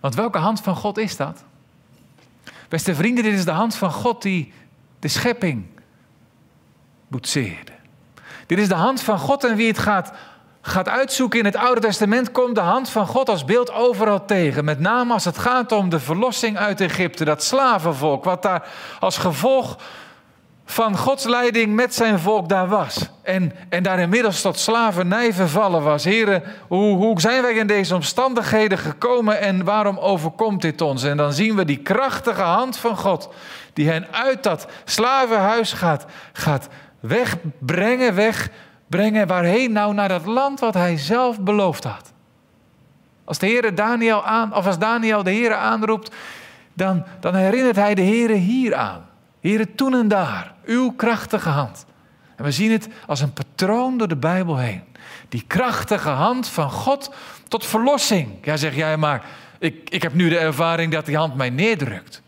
Want 0.00 0.14
welke 0.14 0.38
hand 0.38 0.60
van 0.60 0.76
God 0.76 0.98
is 0.98 1.16
dat? 1.16 1.44
Beste 2.68 2.94
vrienden, 2.94 3.24
dit 3.24 3.34
is 3.34 3.44
de 3.44 3.50
hand 3.50 3.74
van 3.74 3.92
God 3.92 4.22
die 4.22 4.52
de 4.98 5.08
schepping 5.08 5.66
boetseerde. 7.08 7.72
Dit 8.46 8.58
is 8.58 8.68
de 8.68 8.74
hand 8.74 9.02
van 9.02 9.18
God 9.18 9.44
en 9.44 9.56
wie 9.56 9.68
het 9.68 9.78
gaat 9.78 10.12
gaat 10.66 10.88
uitzoeken 10.88 11.38
in 11.38 11.44
het 11.44 11.56
Oude 11.56 11.80
Testament, 11.80 12.30
komt 12.32 12.54
de 12.54 12.60
hand 12.60 12.88
van 12.88 13.06
God 13.06 13.28
als 13.28 13.44
beeld 13.44 13.72
overal 13.72 14.24
tegen. 14.24 14.64
Met 14.64 14.80
name 14.80 15.12
als 15.12 15.24
het 15.24 15.38
gaat 15.38 15.72
om 15.72 15.88
de 15.88 16.00
verlossing 16.00 16.56
uit 16.58 16.80
Egypte, 16.80 17.24
dat 17.24 17.42
slavenvolk, 17.42 18.24
wat 18.24 18.42
daar 18.42 18.68
als 19.00 19.18
gevolg 19.18 19.76
van 20.68 20.96
Gods 20.96 21.24
leiding 21.24 21.74
met 21.74 21.94
zijn 21.94 22.18
volk 22.18 22.48
daar 22.48 22.68
was. 22.68 23.08
En, 23.22 23.52
en 23.68 23.82
daar 23.82 23.98
inmiddels 23.98 24.40
tot 24.40 24.58
slavernij 24.58 25.32
vervallen 25.32 25.82
was. 25.82 26.04
Heren, 26.04 26.42
hoe, 26.68 26.96
hoe 26.96 27.20
zijn 27.20 27.42
wij 27.42 27.54
in 27.54 27.66
deze 27.66 27.94
omstandigheden 27.94 28.78
gekomen 28.78 29.40
en 29.40 29.64
waarom 29.64 29.98
overkomt 29.98 30.62
dit 30.62 30.80
ons? 30.80 31.04
En 31.04 31.16
dan 31.16 31.32
zien 31.32 31.56
we 31.56 31.64
die 31.64 31.78
krachtige 31.78 32.42
hand 32.42 32.76
van 32.76 32.96
God, 32.96 33.28
die 33.72 33.88
hen 33.88 34.06
uit 34.12 34.42
dat 34.42 34.66
slavenhuis 34.84 35.72
gaat, 35.72 36.06
gaat 36.32 36.68
wegbrengen, 37.00 38.14
weg 38.14 38.48
brengen. 38.88 39.26
Waarheen 39.26 39.72
nou? 39.72 39.94
Naar 39.94 40.08
dat 40.08 40.26
land 40.26 40.60
wat 40.60 40.74
hij 40.74 40.96
zelf 40.96 41.40
beloofd 41.40 41.84
had. 41.84 42.12
Als 43.24 43.38
de 43.38 43.46
Heere 43.46 43.74
Daniel 43.74 44.24
aan, 44.24 44.54
of 44.54 44.66
als 44.66 44.78
Daniel 44.78 45.22
de 45.22 45.32
Heere 45.32 45.54
aanroept, 45.54 46.14
dan, 46.72 47.04
dan 47.20 47.34
herinnert 47.34 47.76
hij 47.76 47.94
de 47.94 48.02
Heere 48.02 48.34
hier 48.34 48.74
aan. 48.74 49.06
Heere, 49.46 49.74
toen 49.74 49.94
en 49.94 50.08
daar, 50.08 50.54
uw 50.64 50.90
krachtige 50.90 51.48
hand. 51.48 51.86
En 52.36 52.44
we 52.44 52.50
zien 52.50 52.72
het 52.72 52.88
als 53.06 53.20
een 53.20 53.32
patroon 53.32 53.98
door 53.98 54.08
de 54.08 54.16
Bijbel 54.16 54.56
heen. 54.56 54.82
Die 55.28 55.44
krachtige 55.46 56.08
hand 56.08 56.48
van 56.48 56.70
God 56.70 57.14
tot 57.48 57.66
verlossing. 57.66 58.28
Ja, 58.42 58.56
zeg 58.56 58.74
jij 58.74 58.96
maar, 58.96 59.24
ik, 59.58 59.90
ik 59.90 60.02
heb 60.02 60.14
nu 60.14 60.28
de 60.28 60.38
ervaring 60.38 60.92
dat 60.92 61.06
die 61.06 61.16
hand 61.16 61.34
mij 61.34 61.50
neerdrukt. 61.50 62.22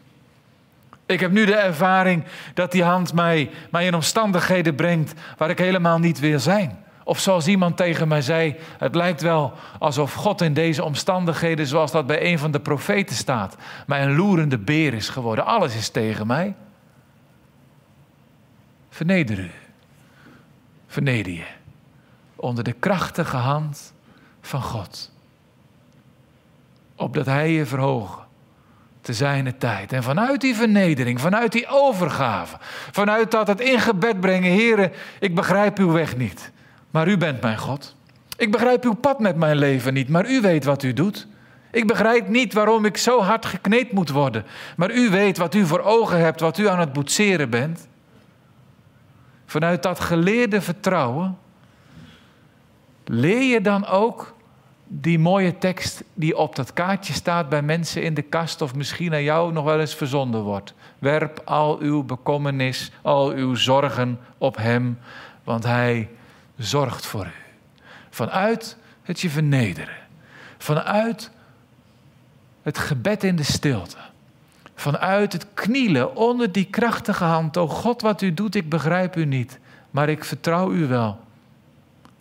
Ik 1.07 1.21
heb 1.21 1.31
nu 1.31 1.45
de 1.45 1.55
ervaring 1.55 2.25
dat 2.55 2.73
die 2.73 2.85
hand 2.85 3.13
mij, 3.13 3.51
mij 3.71 3.87
in 3.87 3.95
omstandigheden 3.95 4.75
brengt 4.75 5.13
waar 5.37 5.51
ik 5.51 5.59
helemaal 5.59 5.99
niet 5.99 6.19
wil 6.19 6.39
zijn. 6.39 6.79
Of 7.05 7.19
zoals 7.19 7.47
iemand 7.47 7.77
tegen 7.77 8.09
mij 8.09 8.23
zei, 8.23 8.57
het 8.79 8.95
lijkt 8.95 9.23
wel 9.23 9.53
alsof 9.79 10.13
God 10.13 10.41
in 10.41 10.55
deze 10.55 10.85
omstandigheden, 10.85 11.67
zoals 11.67 11.91
dat 11.91 12.07
bij 12.07 12.25
een 12.25 12.39
van 12.39 12.51
de 12.51 12.61
profeten 12.61 13.17
staat, 13.17 13.57
mij 13.87 14.03
een 14.03 14.17
loerende 14.17 14.59
beer 14.59 14.95
is 14.95 15.09
geworden. 15.09 15.47
Alles 15.47 15.75
is 15.75 15.89
tegen 15.89 16.27
mij. 16.27 16.55
Verneder 18.99 19.39
u. 19.39 19.51
Je. 21.31 21.45
Onder 22.37 22.65
de 22.65 22.73
krachtige 22.73 23.37
hand 23.37 23.93
van 24.41 24.63
God. 24.63 25.11
Opdat 26.97 27.27
Hij 27.27 27.53
je 27.53 27.67
verhogen 27.67 28.23
te 29.01 29.13
zijne 29.13 29.57
tijd. 29.57 29.93
En 29.93 30.03
vanuit 30.03 30.41
die 30.41 30.55
vernedering, 30.55 31.21
vanuit 31.21 31.53
die 31.53 31.67
overgave, 31.69 32.57
vanuit 32.93 33.31
dat 33.31 33.47
het 33.47 33.61
in 33.61 33.81
gebed 33.81 34.21
brengen, 34.21 34.51
heren, 34.51 34.93
ik 35.21 35.35
begrijp 35.35 35.79
uw 35.79 35.93
weg 35.93 36.17
niet, 36.17 36.51
maar 36.91 37.09
u 37.09 37.17
bent 37.17 37.41
mijn 37.41 37.59
God. 37.59 37.97
Ik 38.37 38.51
begrijp 38.51 38.85
uw 38.85 38.95
pad 38.95 39.21
met 39.21 39.37
mijn 39.37 39.57
leven 39.57 39.95
niet, 39.95 40.09
maar 40.09 40.31
u 40.31 40.41
weet 40.41 40.65
wat 40.65 40.83
u 40.83 40.93
doet. 40.93 41.27
Ik 41.71 41.87
begrijp 41.87 42.29
niet 42.29 42.53
waarom 42.53 42.85
ik 42.85 42.97
zo 42.97 43.21
hard 43.21 43.47
gekneed 43.47 43.93
moet 43.93 44.11
worden, 44.11 44.45
maar 44.77 44.91
u 44.91 45.11
weet 45.11 45.39
wat 45.39 45.55
u 45.55 45.67
voor 45.67 45.81
ogen 45.81 46.19
hebt, 46.19 46.41
wat 46.41 46.59
u 46.59 46.69
aan 46.69 46.81
het 46.81 46.93
boetseren 46.93 47.51
bent. 47.51 47.88
Vanuit 49.49 49.83
dat 49.83 50.01
geleerde 50.01 50.61
vertrouwen 50.61 51.39
leer 53.05 53.43
je 53.43 53.61
dan 53.61 53.87
ook 53.87 54.35
die 54.87 55.19
mooie 55.19 55.59
tekst 55.59 56.05
die 56.15 56.37
op 56.37 56.57
dat 56.57 56.73
kaartje 56.73 57.13
staat 57.13 57.49
bij 57.49 57.63
mensen 57.63 58.03
in 58.03 58.15
de 58.15 58.23
kast 58.23 58.63
of 58.63 58.75
misschien 58.75 59.13
aan 59.13 59.23
jou 59.23 59.53
nog 59.53 59.65
wel 59.65 59.81
eens 59.81 59.95
verzonden 59.95 60.43
wordt. 60.43 60.75
Werp 60.99 61.43
al 61.45 61.79
uw 61.79 62.03
bekommernis, 62.03 62.91
al 63.03 63.31
uw 63.31 63.55
zorgen 63.55 64.21
op 64.39 64.57
Hem, 64.57 64.99
want 65.45 65.65
Hij 65.65 66.11
zorgt 66.57 67.07
voor 67.07 67.27
u. 67.27 67.55
Vanuit 68.11 68.77
het 69.03 69.21
je 69.21 69.31
vernederen, 69.31 69.97
vanuit 70.59 71.31
het 72.63 72.79
gebed 72.79 73.25
in 73.25 73.37
de 73.37 73.43
stilte, 73.43 73.99
vanuit 74.81 75.33
het 75.33 75.47
knielen 75.55 76.17
onder 76.17 76.53
die 76.53 76.65
krachtige 76.65 77.25
hand. 77.25 77.57
O 77.57 77.69
God, 77.69 78.03
wat 78.03 78.23
u 78.23 78.35
doet, 78.35 78.55
ik 78.55 78.69
begrijp 78.69 79.17
u 79.17 79.25
niet, 79.25 79.59
maar 79.91 80.09
ik 80.09 80.25
vertrouw 80.25 80.73
u 80.73 80.87
wel. 80.87 81.21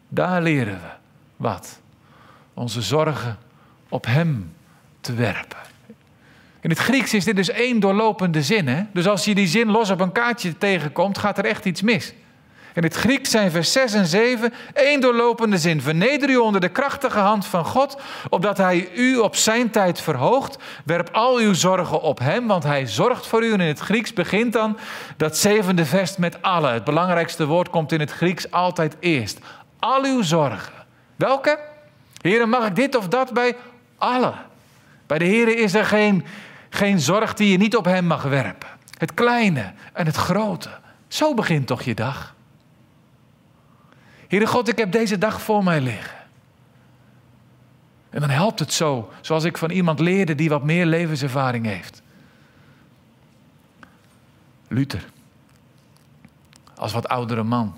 Daar 0.08 0.42
leren 0.42 0.74
we 0.74 0.90
wat 1.36 1.80
onze 2.54 2.82
zorgen 2.82 3.38
op 3.90 4.06
Hem 4.06 4.54
te 5.02 5.14
werpen. 5.14 5.58
In 6.62 6.70
het 6.70 6.80
Grieks 6.80 7.14
is 7.14 7.24
dit 7.24 7.36
dus 7.36 7.50
één 7.50 7.80
doorlopende 7.80 8.44
zin. 8.44 8.68
Hè? 8.68 8.84
Dus 8.94 9.08
als 9.08 9.26
je 9.26 9.36
die 9.36 9.48
zin 9.48 9.72
los 9.72 9.90
op 9.90 10.00
een 10.00 10.12
kaartje 10.12 10.58
tegenkomt, 10.58 11.18
gaat 11.18 11.38
er 11.38 11.46
echt 11.46 11.66
iets 11.66 11.82
mis. 11.82 12.14
In 12.78 12.84
het 12.84 12.96
Grieks 12.96 13.30
zijn 13.30 13.52
vers 13.52 13.72
6 13.72 13.94
en 13.94 14.06
7 14.06 14.54
één 14.74 15.02
doorlopende 15.02 15.58
zin. 15.58 15.82
Verneder 15.82 16.30
u 16.30 16.36
onder 16.36 16.62
de 16.62 16.70
krachtige 16.70 17.20
hand 17.20 17.46
van 17.46 17.66
God, 17.66 18.02
opdat 18.30 18.58
Hij 18.58 18.90
u 18.96 19.18
op 19.18 19.36
zijn 19.36 19.70
tijd 19.70 20.02
verhoogt. 20.02 20.58
Werp 20.86 21.10
al 21.12 21.38
uw 21.38 21.54
zorgen 21.54 22.02
op 22.02 22.20
Hem, 22.20 22.48
want 22.48 22.64
Hij 22.64 22.88
zorgt 22.88 23.28
voor 23.28 23.44
u. 23.44 23.54
En 23.54 23.62
in 23.62 23.68
het 23.68 23.80
Grieks 23.80 24.14
begint 24.14 24.54
dan 24.54 24.78
dat 25.18 25.38
zevende 25.38 25.86
vers 25.86 26.18
met 26.18 26.42
alle. 26.42 26.70
Het 26.70 26.84
belangrijkste 26.84 27.46
woord 27.46 27.70
komt 27.70 27.92
in 27.92 28.00
het 28.00 28.12
Grieks 28.12 28.52
altijd 28.52 28.96
eerst. 29.00 29.40
Al 29.80 30.04
uw 30.04 30.22
zorgen. 30.22 30.74
Welke? 31.16 31.60
Heren, 32.22 32.50
mag 32.50 32.68
ik 32.68 32.76
dit 32.76 32.96
of 32.96 33.08
dat 33.08 33.34
bij 33.34 33.56
alle? 33.98 34.34
Bij 35.08 35.18
de 35.18 35.26
Heren 35.26 35.58
is 35.58 35.74
er 35.74 35.86
geen, 35.86 36.26
geen 36.70 37.00
zorg 37.00 37.34
die 37.34 37.52
je 37.52 37.58
niet 37.58 37.76
op 37.76 37.86
Hem 37.86 38.06
mag 38.06 38.24
werpen. 38.24 38.70
Het 38.98 39.14
kleine 39.14 39.74
en 39.94 40.06
het 40.06 40.16
grote. 40.16 40.70
Zo 41.08 41.34
begint 41.34 41.68
toch 41.68 41.82
je 41.82 41.96
dag. 41.96 42.36
Heere 44.28 44.48
God, 44.48 44.68
ik 44.68 44.78
heb 44.78 44.92
deze 44.92 45.18
dag 45.18 45.42
voor 45.42 45.64
mij 45.64 45.82
liggen. 45.82 46.18
En 48.10 48.20
dan 48.20 48.30
helpt 48.30 48.60
het 48.60 48.74
zo, 48.74 49.10
zoals 49.22 49.44
ik 49.44 49.58
van 49.58 49.70
iemand 49.70 50.00
leerde 50.00 50.36
die 50.36 50.50
wat 50.50 50.64
meer 50.64 50.86
levenservaring 50.86 51.66
heeft. 51.66 52.02
Luther, 54.68 55.06
als 56.76 56.94
wat 56.94 57.08
oudere 57.08 57.44
man, 57.44 57.76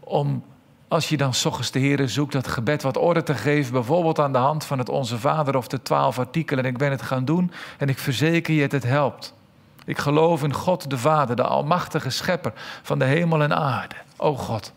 om 0.00 0.44
als 0.88 1.08
je 1.08 1.16
dan 1.16 1.32
ochtends 1.44 1.70
de 1.70 1.78
Heer 1.78 2.08
zoekt 2.08 2.32
dat 2.32 2.48
gebed 2.48 2.82
wat 2.82 2.96
orde 2.96 3.22
te 3.22 3.34
geven, 3.34 3.72
bijvoorbeeld 3.72 4.18
aan 4.18 4.32
de 4.32 4.38
hand 4.38 4.64
van 4.64 4.78
het 4.78 4.88
Onze 4.88 5.18
Vader 5.18 5.56
of 5.56 5.68
de 5.68 5.82
twaalf 5.82 6.18
artikelen. 6.18 6.64
En 6.64 6.70
ik 6.70 6.78
ben 6.78 6.90
het 6.90 7.02
gaan 7.02 7.24
doen 7.24 7.52
en 7.78 7.88
ik 7.88 7.98
verzeker 7.98 8.54
je, 8.54 8.62
het, 8.62 8.72
het 8.72 8.84
helpt. 8.84 9.34
Ik 9.84 9.98
geloof 9.98 10.42
in 10.42 10.54
God 10.54 10.90
de 10.90 10.98
Vader, 10.98 11.36
de 11.36 11.42
almachtige 11.42 12.10
schepper 12.10 12.52
van 12.82 12.98
de 12.98 13.04
hemel 13.04 13.42
en 13.42 13.56
aarde. 13.56 13.94
O 14.16 14.36
God, 14.36 14.72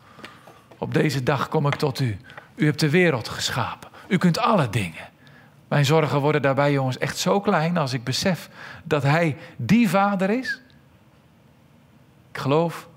op 0.84 0.94
deze 0.94 1.24
dag 1.24 1.50
kom 1.50 1.68
ik 1.68 1.76
tot 1.76 2.00
u. 2.00 2.18
U 2.56 2.66
hebt 2.66 2.80
de 2.80 2.90
wereld 2.90 3.28
geschapen. 3.30 3.90
U 4.08 4.18
kunt 4.18 4.40
alle 4.40 4.70
dingen. 4.70 5.10
Mijn 5.68 5.86
zorgen 5.86 6.20
worden 6.20 6.42
daarbij, 6.42 6.72
jongens, 6.72 6.98
echt 6.98 7.18
zo 7.18 7.40
klein 7.40 7.78
als 7.78 7.94
ik 7.94 8.04
besef 8.04 8.50
dat 8.84 9.04
Hij 9.04 9.38
die 9.58 9.90
Vader 9.90 10.30
is. 10.30 10.62
Ik 12.32 12.38
geloof 12.38 12.88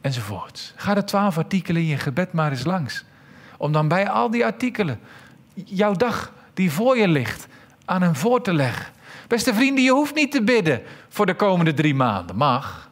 enzovoort. 0.00 0.72
Ga 0.76 0.94
de 0.94 1.04
twaalf 1.04 1.38
artikelen 1.38 1.82
in 1.82 1.88
je 1.88 1.96
gebed 1.96 2.32
maar 2.32 2.50
eens 2.50 2.64
langs. 2.64 3.04
Om 3.56 3.72
dan 3.72 3.88
bij 3.88 4.08
al 4.08 4.30
die 4.30 4.44
artikelen 4.44 5.00
jouw 5.54 5.92
dag 5.92 6.32
die 6.54 6.72
voor 6.72 6.96
je 6.96 7.08
ligt 7.08 7.46
aan 7.84 8.02
hem 8.02 8.16
voor 8.16 8.42
te 8.42 8.52
leggen. 8.52 8.86
Beste 9.26 9.54
vrienden, 9.54 9.84
je 9.84 9.92
hoeft 9.92 10.14
niet 10.14 10.32
te 10.32 10.42
bidden 10.42 10.82
voor 11.08 11.26
de 11.26 11.34
komende 11.34 11.74
drie 11.74 11.94
maanden. 11.94 12.36
Mag. 12.36 12.87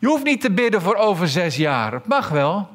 Je 0.00 0.06
hoeft 0.06 0.24
niet 0.24 0.40
te 0.40 0.50
bidden 0.50 0.82
voor 0.82 0.94
over 0.94 1.28
zes 1.28 1.56
jaar. 1.56 1.92
Het 1.92 2.06
mag 2.06 2.28
wel. 2.28 2.68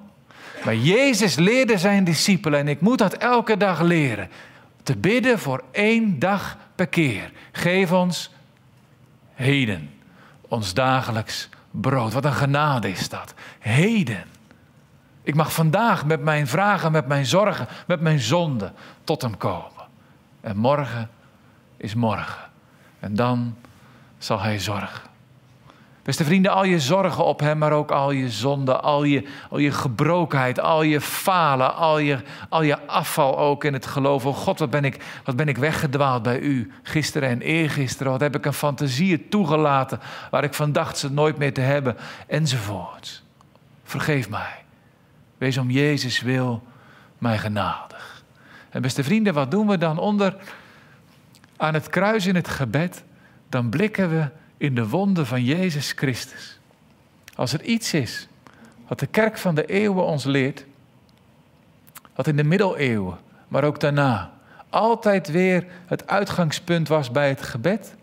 Maar 0.63 0.75
Jezus 0.75 1.35
leerde 1.35 1.77
zijn 1.77 2.03
discipelen, 2.03 2.59
en 2.59 2.67
ik 2.67 2.81
moet 2.81 2.97
dat 2.97 3.13
elke 3.13 3.57
dag 3.57 3.81
leren, 3.81 4.29
te 4.83 4.97
bidden 4.97 5.39
voor 5.39 5.63
één 5.71 6.19
dag 6.19 6.57
per 6.75 6.87
keer. 6.87 7.31
Geef 7.51 7.91
ons 7.91 8.31
heden 9.33 9.89
ons 10.51 10.73
dagelijks 10.73 11.49
brood. 11.71 12.13
Wat 12.13 12.25
een 12.25 12.33
genade 12.33 12.89
is 12.89 13.09
dat. 13.09 13.33
Heden. 13.59 14.23
Ik 15.23 15.35
mag 15.35 15.53
vandaag 15.53 16.05
met 16.05 16.21
mijn 16.21 16.47
vragen, 16.47 16.91
met 16.91 17.07
mijn 17.07 17.25
zorgen, 17.25 17.67
met 17.87 18.01
mijn 18.01 18.19
zonden 18.19 18.73
tot 19.03 19.21
hem 19.21 19.37
komen. 19.37 19.87
En 20.41 20.57
morgen 20.57 21.09
is 21.77 21.95
morgen. 21.95 22.49
En 22.99 23.15
dan 23.15 23.55
zal 24.17 24.41
hij 24.41 24.59
zorgen. 24.59 25.10
Beste 26.03 26.23
vrienden, 26.23 26.51
al 26.51 26.63
je 26.63 26.79
zorgen 26.79 27.25
op 27.25 27.39
hem, 27.39 27.57
maar 27.57 27.71
ook 27.71 27.91
al 27.91 28.11
je 28.11 28.29
zonden, 28.29 28.83
al 28.83 29.03
je, 29.03 29.27
al 29.49 29.57
je 29.57 29.71
gebrokenheid, 29.71 30.59
al 30.59 30.81
je 30.81 31.01
falen, 31.01 31.75
al 31.75 31.97
je, 31.97 32.17
al 32.49 32.61
je 32.61 32.87
afval 32.87 33.37
ook 33.39 33.63
in 33.63 33.73
het 33.73 33.85
geloof. 33.85 34.25
Oh 34.25 34.35
God, 34.35 34.59
wat 34.59 34.69
ben, 34.69 34.85
ik, 34.85 35.03
wat 35.23 35.35
ben 35.35 35.47
ik 35.47 35.57
weggedwaald 35.57 36.23
bij 36.23 36.39
u 36.39 36.71
gisteren 36.83 37.29
en 37.29 37.41
eergisteren. 37.41 38.11
Wat 38.11 38.21
heb 38.21 38.35
ik 38.35 38.45
een 38.45 38.53
fantasie 38.53 39.27
toegelaten 39.27 39.99
waar 40.31 40.43
ik 40.43 40.53
van 40.53 40.71
dacht 40.71 40.97
ze 40.97 41.11
nooit 41.11 41.37
meer 41.37 41.53
te 41.53 41.61
hebben, 41.61 41.97
enzovoort. 42.27 43.23
Vergeef 43.83 44.29
mij. 44.29 44.63
Wees 45.37 45.57
om 45.57 45.69
Jezus 45.69 46.21
wil 46.21 46.63
mij 47.17 47.37
genadig. 47.37 48.23
En 48.69 48.81
beste 48.81 49.03
vrienden, 49.03 49.33
wat 49.33 49.51
doen 49.51 49.67
we 49.67 49.77
dan 49.77 49.97
onder 49.97 50.35
aan 51.57 51.73
het 51.73 51.89
kruis 51.89 52.25
in 52.25 52.35
het 52.35 52.47
gebed? 52.47 53.03
Dan 53.49 53.69
blikken 53.69 54.09
we 54.09 54.29
in 54.61 54.75
de 54.75 54.87
wonden 54.87 55.27
van 55.27 55.43
Jezus 55.43 55.91
Christus. 55.91 56.59
Als 57.35 57.53
er 57.53 57.63
iets 57.63 57.93
is 57.93 58.27
wat 58.87 58.99
de 58.99 59.07
kerk 59.07 59.37
van 59.37 59.55
de 59.55 59.65
eeuwen 59.65 60.05
ons 60.05 60.23
leert, 60.23 60.65
wat 62.15 62.27
in 62.27 62.35
de 62.35 62.43
middeleeuwen, 62.43 63.17
maar 63.47 63.63
ook 63.63 63.79
daarna, 63.79 64.33
altijd 64.69 65.31
weer 65.31 65.65
het 65.85 66.07
uitgangspunt 66.07 66.87
was 66.87 67.11
bij 67.11 67.29
het 67.29 67.41
gebed, 67.41 67.95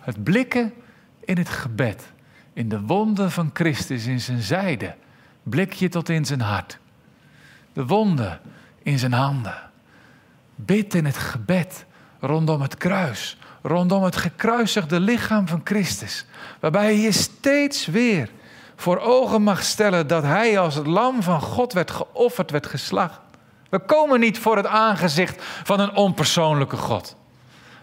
het 0.00 0.22
blikken 0.22 0.74
in 1.20 1.36
het 1.36 1.48
gebed, 1.48 2.12
in 2.52 2.68
de 2.68 2.80
wonden 2.80 3.30
van 3.30 3.50
Christus 3.52 4.06
in 4.06 4.20
zijn 4.20 4.42
zijde, 4.42 4.94
blik 5.42 5.72
je 5.72 5.88
tot 5.88 6.08
in 6.08 6.24
zijn 6.24 6.40
hart. 6.40 6.78
De 7.72 7.86
wonden 7.86 8.40
in 8.82 8.98
zijn 8.98 9.12
handen. 9.12 9.70
Bid 10.54 10.94
in 10.94 11.04
het 11.04 11.16
gebed 11.16 11.84
rondom 12.20 12.60
het 12.60 12.76
kruis, 12.76 13.38
rondom 13.66 14.02
het 14.02 14.16
gekruisigde 14.16 15.00
lichaam 15.00 15.48
van 15.48 15.60
Christus. 15.64 16.26
Waarbij 16.60 16.96
je 16.96 17.12
steeds 17.12 17.86
weer 17.86 18.28
voor 18.76 18.98
ogen 18.98 19.42
mag 19.42 19.62
stellen 19.62 20.06
dat 20.06 20.22
hij 20.22 20.58
als 20.58 20.74
het 20.74 20.86
lam 20.86 21.22
van 21.22 21.40
God 21.40 21.72
werd 21.72 21.90
geofferd, 21.90 22.50
werd 22.50 22.66
geslacht. 22.66 23.20
We 23.70 23.78
komen 23.78 24.20
niet 24.20 24.38
voor 24.38 24.56
het 24.56 24.66
aangezicht 24.66 25.42
van 25.62 25.80
een 25.80 25.94
onpersoonlijke 25.94 26.76
God. 26.76 27.16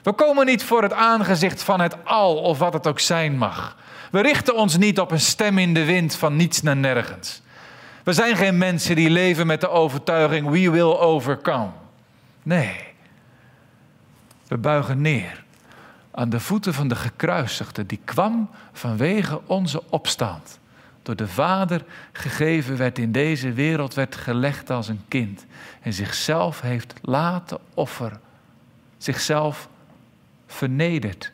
We 0.04 0.14
komen 0.14 0.46
niet 0.46 0.64
voor 0.64 0.84
het 0.84 0.94
aangezicht 0.94 1.64
van 1.64 1.82
het 1.82 2.06
al 2.06 2.38
of 2.38 2.58
wat 2.58 2.74
het 2.74 2.88
ook 2.88 3.00
zijn 3.00 3.38
mag. 3.38 3.78
We 4.12 4.22
richten 4.22 4.56
ons 4.56 4.78
niet 4.78 5.00
op 5.00 5.12
een 5.12 5.20
stem 5.20 5.58
in 5.58 5.74
de 5.74 5.86
wind 5.86 6.16
van 6.16 6.36
niets 6.36 6.62
naar 6.62 6.78
nergens. 6.78 7.42
We 8.04 8.14
zijn 8.14 8.36
geen 8.36 8.58
mensen 8.58 8.96
die 8.96 9.10
leven 9.10 9.48
met 9.48 9.62
de 9.62 9.70
overtuiging 9.70 10.50
we 10.50 10.70
will 10.70 10.98
overcome. 10.98 11.70
Nee. 12.44 12.76
We 14.48 14.58
buigen 14.58 15.02
neer 15.02 15.41
aan 16.12 16.30
de 16.30 16.40
voeten 16.40 16.74
van 16.74 16.88
de 16.88 16.96
gekruisigde, 16.96 17.86
die 17.86 18.00
kwam 18.04 18.50
vanwege 18.72 19.42
onze 19.46 19.84
opstand. 19.90 20.60
Door 21.04 21.16
de 21.16 21.28
Vader 21.28 21.84
gegeven 22.12 22.78
werd 22.78 22.98
in 22.98 23.12
deze 23.12 23.54
wereld, 23.54 23.94
werd 23.94 24.16
gelegd 24.16 24.70
als 24.70 24.88
een 24.88 25.02
kind. 25.08 25.46
En 25.82 25.94
zichzelf 25.94 26.62
heeft 26.62 26.94
laten 27.02 27.60
offeren. 27.74 28.20
Zichzelf 28.98 29.70
vernederd 30.48 31.32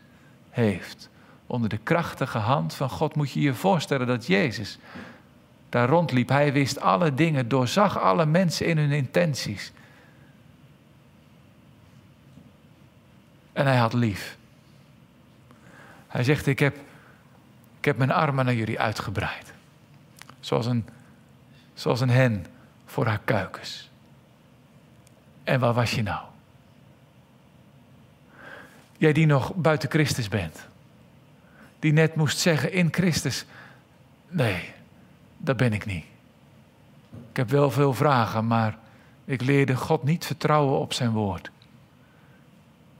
heeft. 0.50 1.10
Onder 1.48 1.70
de 1.70 1.78
krachtige 1.78 2.38
hand 2.38 2.74
van 2.74 2.90
God 2.90 3.16
moet 3.16 3.32
je 3.32 3.40
je 3.40 3.54
voorstellen 3.54 4.08
dat 4.08 4.26
Jezus 4.26 4.78
daar 5.70 5.90
rondliep. 5.90 6.30
Hij 6.30 6.54
wist 6.54 6.80
alle 6.80 7.13
dingen, 7.13 7.48
doorzag 7.48 8.00
alle 8.00 8.26
mensen 8.26 8.66
in 8.66 8.78
hun 8.78 8.92
intenties. 8.92 9.72
En 13.54 13.66
hij 13.66 13.78
had 13.78 13.94
lief. 13.94 14.37
Hij 16.08 16.24
zegt, 16.24 16.48
ik 16.48 16.60
heb, 16.60 16.76
ik 17.78 17.86
heb 17.86 17.98
mijn 17.98 18.12
armen 18.12 18.46
naar 18.46 18.54
jullie 18.54 18.80
uitgebreid. 18.80 19.54
Zoals 20.39 20.65
een, 20.65 20.86
zoals 21.74 22.02
een 22.02 22.10
hen 22.10 22.46
voor 22.86 23.06
haar 23.06 23.22
kuikens. 23.24 23.89
En 25.43 25.60
waar 25.60 25.74
was 25.74 25.91
je 25.91 26.04
nou? 26.04 26.26
Jij 28.98 29.13
die 29.13 29.26
nog 29.26 29.56
buiten 29.56 29.89
Christus 29.89 30.28
bent. 30.28 30.67
Die 31.80 31.93
net 31.93 32.15
moest 32.15 32.38
zeggen 32.38 32.72
in 32.72 32.93
Christus. 32.93 33.46
Nee, 34.28 34.74
dat 35.38 35.58
ben 35.58 35.74
ik 35.74 35.86
niet. 35.86 36.06
Ik 37.30 37.38
heb 37.38 37.50
wel 37.50 37.72
veel 37.72 37.93
vragen, 37.93 38.48
maar 38.48 38.78
ik 39.26 39.41
leerde 39.41 39.76
God 39.76 40.04
niet 40.04 40.26
vertrouwen 40.26 40.80
op 40.80 40.93
zijn 40.93 41.12
woord. 41.12 41.52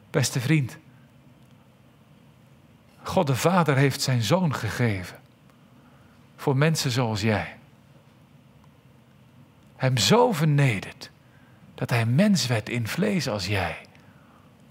Beste 0.10 0.40
vriend, 0.40 0.78
God 3.08 3.28
de 3.28 3.36
Vader 3.36 3.76
heeft 3.76 4.02
zijn 4.02 4.22
zoon 4.22 4.56
gegeven 4.56 5.18
voor 6.36 6.58
mensen 6.58 6.92
zoals 6.92 7.22
jij. 7.22 7.56
Hem 9.76 9.98
zo 9.98 10.32
vernederd 10.32 11.10
dat 11.76 11.90
hij 11.90 12.06
mens 12.06 12.48
werd 12.48 12.70
in 12.70 12.88
vlees 12.88 13.30
als 13.30 13.48
jij, 13.48 13.78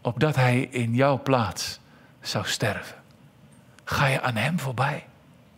opdat 0.01 0.37
hij 0.37 0.61
in 0.61 0.94
jouw 0.94 1.22
plaats 1.22 1.81
zou 2.20 2.46
sterven. 2.46 2.96
Ga 3.85 4.07
je 4.07 4.20
aan 4.20 4.37
hem 4.37 4.59
voorbij? 4.59 5.07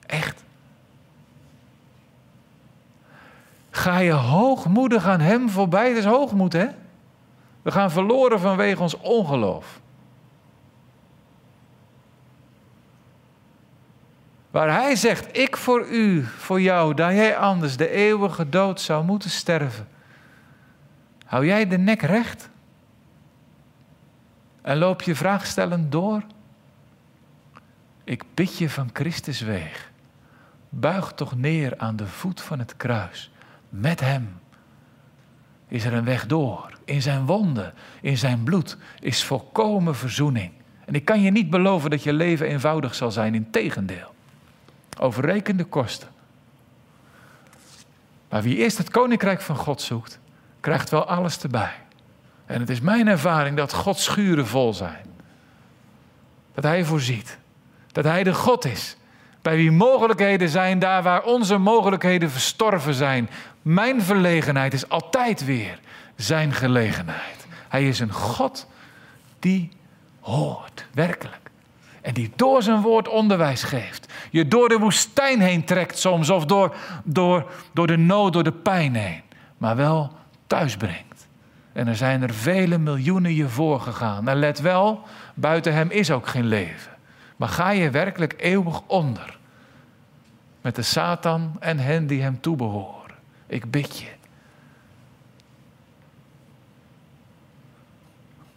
Echt? 0.07 0.45
Ga 3.71 3.99
je 3.99 4.13
hoogmoedig 4.13 5.07
aan 5.07 5.21
hem 5.21 5.51
voorbij? 5.51 5.89
Dat 5.89 5.99
is 5.99 6.05
hoogmoed, 6.05 6.53
hè? 6.53 6.67
We 7.63 7.71
gaan 7.71 7.91
verloren 7.91 8.41
vanwege 8.41 8.83
ons 8.83 8.97
ongeloof. 8.97 9.81
Waar 14.59 14.73
hij 14.73 14.97
zegt, 14.97 15.37
ik 15.37 15.57
voor 15.57 15.89
u, 15.89 16.25
voor 16.25 16.61
jou, 16.61 16.95
dat 16.95 17.13
jij 17.13 17.37
anders 17.37 17.77
de 17.77 17.91
eeuwige 17.91 18.49
dood 18.49 18.81
zou 18.81 19.05
moeten 19.05 19.31
sterven. 19.31 19.89
Hou 21.27 21.47
jij 21.47 21.69
de 21.69 21.79
nek 21.79 22.03
recht? 22.03 22.49
En 24.63 24.77
loop 24.77 25.03
je 25.03 25.15
vraagstellend 25.15 25.93
door? 25.93 26.23
Ik 28.05 28.25
bid 28.35 28.59
je 28.59 28.71
van 28.71 28.91
Christus 28.93 29.41
weeg. 29.41 29.91
Buig 30.69 31.13
toch 31.13 31.37
neer 31.37 31.75
aan 31.77 31.97
de 31.97 32.07
voet 32.07 32.41
van 32.41 32.59
het 32.59 32.77
kruis. 32.77 33.31
Met 33.69 34.01
hem 34.01 34.41
is 35.69 35.85
er 35.85 35.93
een 35.93 36.05
weg 36.05 36.27
door. 36.27 36.79
In 36.85 37.03
zijn 37.03 37.27
wonden, 37.27 37.75
in 38.01 38.19
zijn 38.19 38.43
bloed 38.43 38.77
is 39.01 39.25
volkomen 39.25 39.97
verzoening. 39.97 40.53
En 40.85 40.95
ik 40.95 41.05
kan 41.05 41.21
je 41.21 41.31
niet 41.31 41.51
beloven 41.51 41.91
dat 41.91 42.03
je 42.03 42.13
leven 42.13 42.47
eenvoudig 42.47 42.95
zal 42.95 43.11
zijn, 43.11 43.35
in 43.35 43.51
tegendeel 43.51 44.17
overrekende 45.01 45.65
kosten. 45.65 46.09
Maar 48.29 48.43
wie 48.43 48.57
eerst 48.57 48.79
het 48.79 48.91
koninkrijk 48.91 49.41
van 49.41 49.57
God 49.57 49.81
zoekt, 49.81 50.19
krijgt 50.61 50.91
wel 50.91 51.05
alles 51.05 51.43
erbij. 51.43 51.75
En 52.47 52.61
het 52.61 52.71
is 52.71 52.81
mijn 52.81 53.09
ervaring 53.09 53.57
dat 53.57 53.73
Gods 53.73 54.05
schuren 54.05 54.47
vol 54.47 54.75
zijn. 54.75 55.07
Dat 56.55 56.65
Hij 56.65 56.85
voorziet. 56.85 57.39
Dat 57.93 58.05
Hij 58.05 58.23
de 58.23 58.35
God 58.35 58.65
is. 58.65 58.97
Bij 59.43 59.57
wie 59.57 59.71
mogelijkheden 59.71 60.49
zijn 60.49 60.79
daar 60.79 61.03
waar 61.03 61.23
onze 61.23 61.59
mogelijkheden 61.59 62.31
verstorven 62.31 62.95
zijn. 62.95 63.31
Mijn 63.63 64.03
verlegenheid 64.03 64.73
is 64.73 64.89
altijd 64.89 65.45
weer 65.45 65.79
Zijn 66.17 66.53
gelegenheid. 66.53 67.47
Hij 67.69 67.89
is 67.89 68.01
een 68.01 68.13
God 68.13 68.67
die 69.39 69.71
hoort, 70.21 70.87
werkelijk. 70.95 71.48
En 72.09 72.15
die 72.15 72.31
door 72.37 72.63
zijn 72.63 72.81
woord 72.81 73.09
onderwijs 73.09 73.63
geeft. 73.63 74.13
Je 74.31 74.49
door 74.49 74.69
de 74.69 74.79
woestijn 74.79 75.41
heen 75.41 75.65
trekt 75.65 75.99
soms. 75.99 76.31
Of 76.31 76.45
door, 76.45 76.77
door, 77.05 77.51
door 77.73 77.87
de 77.87 77.97
nood, 77.97 78.33
door 78.33 78.43
de 78.43 78.53
pijn 78.53 78.95
heen. 78.95 79.23
Maar 79.59 79.77
wel 79.77 80.13
thuis 80.47 80.77
brengt. 80.77 81.29
En 81.73 81.87
er 81.87 81.97
zijn 81.97 82.23
er 82.23 82.35
vele 82.35 82.79
miljoenen 82.79 83.35
je 83.35 83.49
voorgegaan. 83.49 84.29
En 84.29 84.37
let 84.37 84.61
wel, 84.61 85.03
buiten 85.35 85.73
hem 85.73 85.91
is 85.91 86.11
ook 86.11 86.27
geen 86.27 86.47
leven. 86.47 86.93
Maar 87.37 87.49
ga 87.49 87.71
je 87.71 87.91
werkelijk 87.91 88.35
eeuwig 88.37 88.83
onder. 88.87 89.39
Met 90.61 90.75
de 90.75 90.83
Satan 90.83 91.57
en 91.61 91.79
hen 91.79 92.07
die 92.07 92.23
hem 92.23 92.41
toebehoren. 92.41 93.15
Ik 93.47 93.71
bid 93.71 93.99
je. 93.99 94.11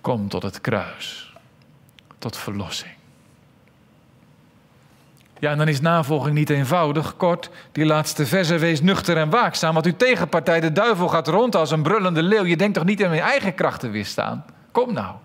Kom 0.02 0.30
tot 0.30 0.44
het 0.44 0.62
kruis. 0.62 1.34
Tot 2.18 2.38
verlossing. 2.38 3.00
Ja, 5.42 5.52
en 5.52 5.58
dan 5.58 5.68
is 5.68 5.82
navolging 5.82 6.36
niet 6.36 6.50
eenvoudig. 6.50 7.18
Kort, 7.18 7.50
die 7.72 7.86
laatste 7.86 8.26
verse, 8.26 8.58
wees 8.58 8.82
nuchter 8.82 9.18
en 9.18 9.30
waakzaam. 9.30 9.74
Want 9.74 9.86
uw 9.86 9.96
tegenpartij, 9.96 10.60
de 10.60 10.72
duivel, 10.72 11.08
gaat 11.08 11.28
rond 11.28 11.56
als 11.56 11.72
een 11.72 11.84
brullende 11.84 12.24
leeuw. 12.24 12.46
Je 12.46 12.58
denkt 12.58 12.74
toch 12.74 12.84
niet 12.84 13.04
aan 13.04 13.16
je 13.16 13.22
eigen 13.22 13.56
krachten 13.56 13.92
weerstaan? 13.92 14.46
Kom 14.72 14.94
nou. 14.94 15.16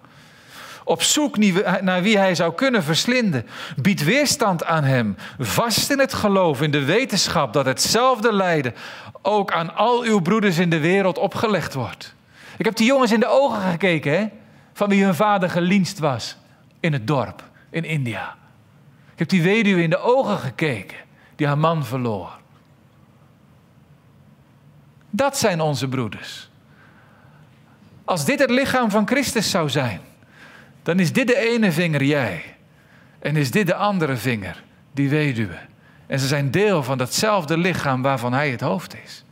Op 0.85 1.03
zoek 1.03 1.37
naar 1.81 2.03
wie 2.03 2.19
hij 2.19 2.35
zou 2.35 2.55
kunnen 2.55 2.83
verslinden. 2.83 3.47
Bied 3.77 4.05
weerstand 4.05 4.65
aan 4.65 4.85
hem. 4.85 5.17
Vast 5.39 5.91
in 5.91 5.99
het 5.99 6.15
geloof, 6.15 6.63
in 6.63 6.71
de 6.71 6.85
wetenschap 6.85 7.53
dat 7.53 7.67
hetzelfde 7.67 8.33
lijden 8.33 8.75
ook 9.23 9.53
aan 9.53 9.77
al 9.77 10.03
uw 10.03 10.21
broeders 10.21 10.59
in 10.59 10.71
de 10.71 10.81
wereld 10.81 11.19
opgelegd 11.19 11.75
wordt. 11.75 12.15
Ik 12.57 12.65
heb 12.65 12.77
die 12.77 12.87
jongens 12.87 13.13
in 13.13 13.21
de 13.21 13.29
ogen 13.29 13.61
gekeken, 13.71 14.13
hè? 14.13 14.27
van 14.73 14.89
wie 14.89 15.05
hun 15.05 15.15
vader 15.15 15.51
gelienst 15.51 15.99
was 15.99 16.37
in 16.81 16.93
het 16.93 17.07
dorp 17.07 17.43
in 17.71 17.85
India. 17.85 18.35
Ik 19.17 19.23
heb 19.23 19.29
die 19.29 19.43
weduwe 19.43 19.83
in 19.83 19.91
de 19.91 19.99
ogen 19.99 20.39
gekeken 20.39 20.97
die 21.37 21.47
haar 21.47 21.59
man 21.59 21.85
verloor. 21.85 22.39
Dat 25.11 25.39
zijn 25.39 25.61
onze 25.61 25.89
broeders. 25.89 26.51
Als 28.05 28.25
dit 28.25 28.39
het 28.39 28.51
lichaam 28.51 28.91
van 28.91 29.07
Christus 29.07 29.51
zou 29.51 29.69
zijn, 29.69 30.01
dan 30.83 30.99
is 31.01 31.13
dit 31.13 31.27
de 31.27 31.37
ene 31.37 31.73
vinger 31.73 32.05
jij. 32.05 32.43
En 33.19 33.37
is 33.37 33.51
dit 33.51 33.67
de 33.67 33.75
andere 33.75 34.17
vinger, 34.17 34.63
die 34.93 35.09
weduwe. 35.09 35.59
En 36.07 36.19
ze 36.19 36.27
zijn 36.27 36.51
deel 36.51 36.83
van 36.83 36.99
datzelfde 36.99 37.59
lichaam 37.59 38.03
waarvan 38.03 38.33
hij 38.33 38.51
het 38.51 38.61
hoofd 38.61 38.97
is. 39.05 39.25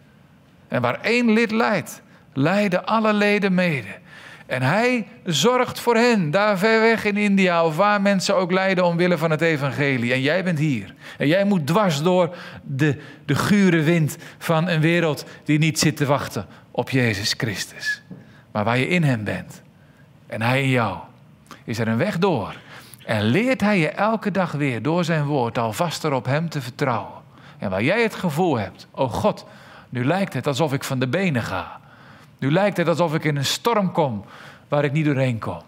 En 0.68 0.82
waar 0.82 1.01
één 1.01 1.30
lid 1.30 1.51
leidt, 1.51 2.03
lijden 2.32 2.87
alle 2.87 3.12
leden 3.12 3.55
mede. 3.55 3.99
En 4.47 4.62
hij 4.62 5.07
zorgt 5.24 5.80
voor 5.80 5.95
hen, 5.95 6.30
daar 6.30 6.59
ver 6.59 6.80
weg 6.80 7.05
in 7.05 7.16
India 7.16 7.64
of 7.64 7.76
waar 7.76 8.03
mensen 8.03 8.36
ook 8.36 8.53
lijden 8.53 8.84
omwille 8.84 9.18
van 9.18 9.30
het 9.30 9.40
evangelie. 9.40 10.12
En 10.12 10.20
jij 10.20 10.45
bent 10.45 10.59
hier. 10.59 10.95
En 11.18 11.26
jij 11.26 11.45
moet 11.45 11.66
dwars 11.66 12.03
door 12.03 12.36
de, 12.62 13.01
de 13.24 13.34
gure 13.34 13.82
wind 13.82 14.16
van 14.38 14.68
een 14.68 14.80
wereld 14.80 15.24
die 15.45 15.59
niet 15.59 15.78
zit 15.78 15.97
te 15.97 16.07
wachten 16.07 16.47
op 16.70 16.90
Jezus 16.90 17.34
Christus. 17.36 18.03
Maar 18.53 18.64
waar 18.64 18.78
je 18.78 18.88
in 18.88 19.03
hem 19.03 19.24
bent 19.24 19.62
en 20.26 20.42
hij 20.42 20.62
in 20.62 20.68
jou, 20.68 20.99
is 21.64 21.78
er 21.78 21.88
een 21.88 21.97
weg 21.97 22.18
door. 22.18 22.55
En 23.05 23.22
leert 23.22 23.61
hij 23.61 23.78
je 23.78 23.88
elke 23.88 24.30
dag 24.30 24.53
weer 24.53 24.82
door 24.82 25.05
zijn 25.05 25.24
woord 25.24 25.59
al 25.59 25.72
vaster 25.72 26.12
op 26.12 26.24
hem 26.24 26.49
te 26.49 26.61
vertrouwen. 26.61 27.22
En 27.59 27.70
waar 27.70 27.82
jij 27.82 28.03
het 28.03 28.14
gevoel 28.14 28.59
hebt, 28.59 28.86
oh 28.90 29.12
God, 29.12 29.47
nu 29.88 30.05
lijkt 30.05 30.32
het 30.32 30.47
alsof 30.47 30.72
ik 30.72 30.84
van 30.84 30.99
de 30.99 31.09
benen 31.09 31.42
ga. 31.42 31.80
Nu 32.39 32.53
lijkt 32.53 32.76
het 32.76 32.89
alsof 32.89 33.14
ik 33.14 33.24
in 33.24 33.37
een 33.37 33.45
storm 33.45 33.93
kom 33.93 34.24
waar 34.68 34.85
ik 34.85 34.93
niet 34.93 35.05
doorheen 35.05 35.39
kom. 35.39 35.62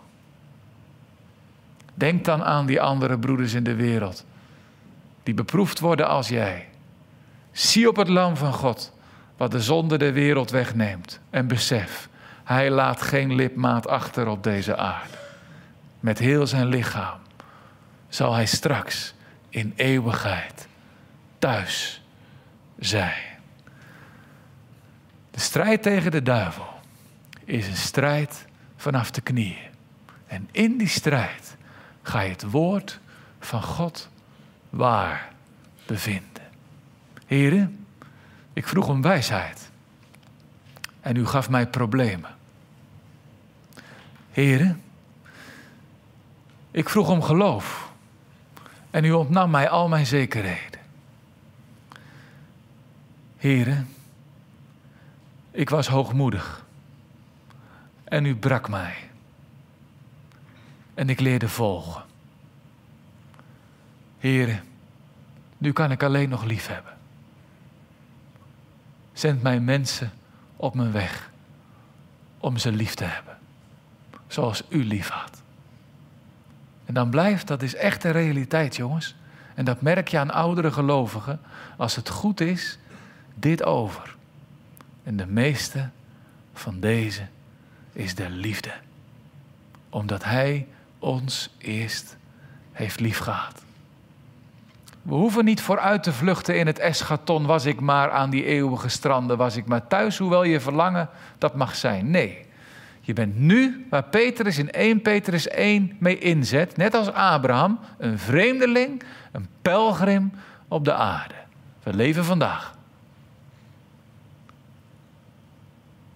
Denk 1.95 2.25
dan 2.25 2.45
aan 2.45 2.67
die 2.67 2.81
andere 2.81 3.19
broeders 3.19 3.55
in 3.55 3.65
de 3.65 3.75
wereld, 3.75 4.25
die 5.23 5.35
beproefd 5.35 5.81
worden 5.81 6.09
als 6.09 6.29
jij. 6.29 6.69
Zie 7.53 7.89
op 7.89 7.97
het 7.97 8.09
lam 8.09 8.37
van 8.37 8.53
God, 8.53 8.93
wat 9.37 9.51
de 9.51 9.61
zonde 9.61 9.99
der 9.99 10.13
wereld 10.13 10.51
wegneemt. 10.51 11.21
En 11.31 11.47
besef, 11.47 12.09
hij 12.45 12.71
laat 12.71 13.03
geen 13.03 13.35
lipmaat 13.35 13.89
achter 13.89 14.29
op 14.29 14.43
deze 14.43 14.77
aarde. 14.77 15.19
Met 16.01 16.19
heel 16.19 16.47
zijn 16.47 16.67
lichaam 16.67 17.19
zal 18.09 18.35
hij 18.35 18.47
straks 18.47 19.15
in 19.49 19.73
eeuwigheid 19.77 20.69
thuis 21.39 22.03
zijn. 22.79 23.36
De 25.37 25.43
strijd 25.43 25.83
tegen 25.83 26.11
de 26.11 26.23
duivel 26.23 26.69
is 27.45 27.67
een 27.67 27.77
strijd 27.77 28.45
vanaf 28.77 29.11
de 29.11 29.21
knieën. 29.21 29.69
En 30.27 30.49
in 30.53 30.79
die 30.79 30.89
strijd 30.89 31.57
ga 32.03 32.21
je 32.21 32.31
het 32.31 32.51
woord 32.51 33.01
van 33.41 33.63
God 33.63 34.09
waar 34.71 35.33
bevinden. 35.87 36.43
Heren, 37.27 37.87
ik 38.53 38.67
vroeg 38.67 38.89
om 38.89 39.03
wijsheid. 39.03 39.71
En 41.01 41.17
u 41.17 41.27
gaf 41.27 41.51
mij 41.51 41.67
problemen. 41.67 42.35
Heren, 44.31 44.83
ik 46.71 46.89
vroeg 46.89 47.09
om 47.09 47.23
geloof. 47.23 47.93
En 48.91 49.05
u 49.05 49.13
ontnam 49.13 49.51
mij 49.51 49.69
al 49.69 49.89
mijn 49.89 50.07
zekerheden. 50.07 50.81
Heren, 53.37 53.89
ik 55.57 55.71
was 55.71 55.87
hoogmoedig. 55.87 56.65
En 58.05 58.25
u 58.25 58.37
brak 58.37 58.69
mij. 58.69 58.95
En 60.95 61.09
ik 61.09 61.21
leerde 61.21 61.49
volgen. 61.49 62.05
Heren, 64.19 64.65
nu 65.59 65.73
kan 65.73 65.91
ik 65.91 66.03
alleen 66.03 66.29
nog 66.29 66.45
lief 66.45 66.67
hebben. 66.67 66.93
Zend 69.13 69.43
mij 69.43 69.61
mensen 69.61 70.13
op 70.57 70.75
mijn 70.75 70.93
weg 70.93 71.31
om 72.39 72.57
ze 72.57 72.73
lief 72.73 72.95
te 72.95 73.05
hebben. 73.05 73.39
Zoals 74.27 74.63
u 74.69 74.85
lief 74.85 75.09
had. 75.09 75.43
En 76.85 76.95
dan 76.95 77.11
blijft, 77.11 77.47
dat 77.47 77.63
is 77.63 77.75
echt 77.75 78.05
een 78.05 78.13
realiteit, 78.13 78.77
jongens. 78.77 79.15
En 79.55 79.65
dat 79.65 79.81
merk 79.81 80.09
je 80.09 80.19
aan 80.19 80.31
oudere 80.31 80.73
gelovigen. 80.73 81.41
Als 81.77 81.97
het 81.97 82.09
goed 82.09 82.41
is, 82.41 82.79
dit 83.35 83.65
over. 83.65 84.16
En 85.07 85.17
de 85.17 85.27
meeste 85.27 85.89
van 86.55 86.81
deze 86.81 87.23
is 87.93 88.15
de 88.15 88.31
liefde. 88.31 88.73
Omdat 89.91 90.25
Hij 90.25 90.67
ons 90.99 91.55
eerst 91.59 92.17
heeft 92.73 93.01
liefgehad. 93.01 93.65
We 95.03 95.15
hoeven 95.15 95.45
niet 95.45 95.61
vooruit 95.61 96.03
te 96.03 96.13
vluchten 96.13 96.59
in 96.59 96.67
het 96.67 96.79
eschaton. 96.79 97.47
Was 97.47 97.65
ik 97.65 97.81
maar 97.81 98.11
aan 98.11 98.31
die 98.31 98.45
eeuwige 98.45 98.89
stranden, 98.89 99.37
was 99.37 99.57
ik 99.57 99.67
maar 99.67 99.87
thuis, 99.87 100.19
hoewel 100.19 100.43
je 100.43 100.61
verlangen 100.61 101.09
dat 101.39 101.55
mag 101.55 101.77
zijn. 101.77 102.11
Nee, 102.11 102.47
je 103.01 103.13
bent 103.13 103.39
nu 103.39 103.87
waar 103.91 104.05
Petrus 104.05 104.59
in 104.59 104.71
1 104.71 105.03
Petrus 105.03 105.49
1 105.49 105.97
mee 105.99 106.19
inzet, 106.19 106.77
net 106.77 106.95
als 106.95 107.13
Abraham, 107.13 107.79
een 107.99 108.19
vreemdeling, 108.19 109.03
een 109.33 109.47
pelgrim 109.63 110.33
op 110.69 110.85
de 110.85 110.95
aarde. 110.95 111.35
We 111.83 111.95
leven 111.95 112.25
vandaag. 112.25 112.76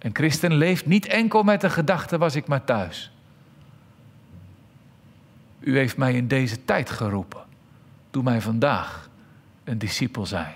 Een 0.01 0.15
christen 0.15 0.53
leeft 0.53 0.85
niet 0.85 1.05
enkel 1.05 1.43
met 1.43 1.61
de 1.61 1.69
gedachte 1.69 2.17
was 2.17 2.35
ik 2.35 2.47
maar 2.47 2.63
thuis. 2.63 3.11
U 5.59 5.77
heeft 5.77 5.97
mij 5.97 6.13
in 6.13 6.27
deze 6.27 6.65
tijd 6.65 6.89
geroepen. 6.89 7.43
Doe 8.11 8.23
mij 8.23 8.41
vandaag 8.41 9.09
een 9.63 9.77
discipel 9.77 10.25
zijn. 10.25 10.55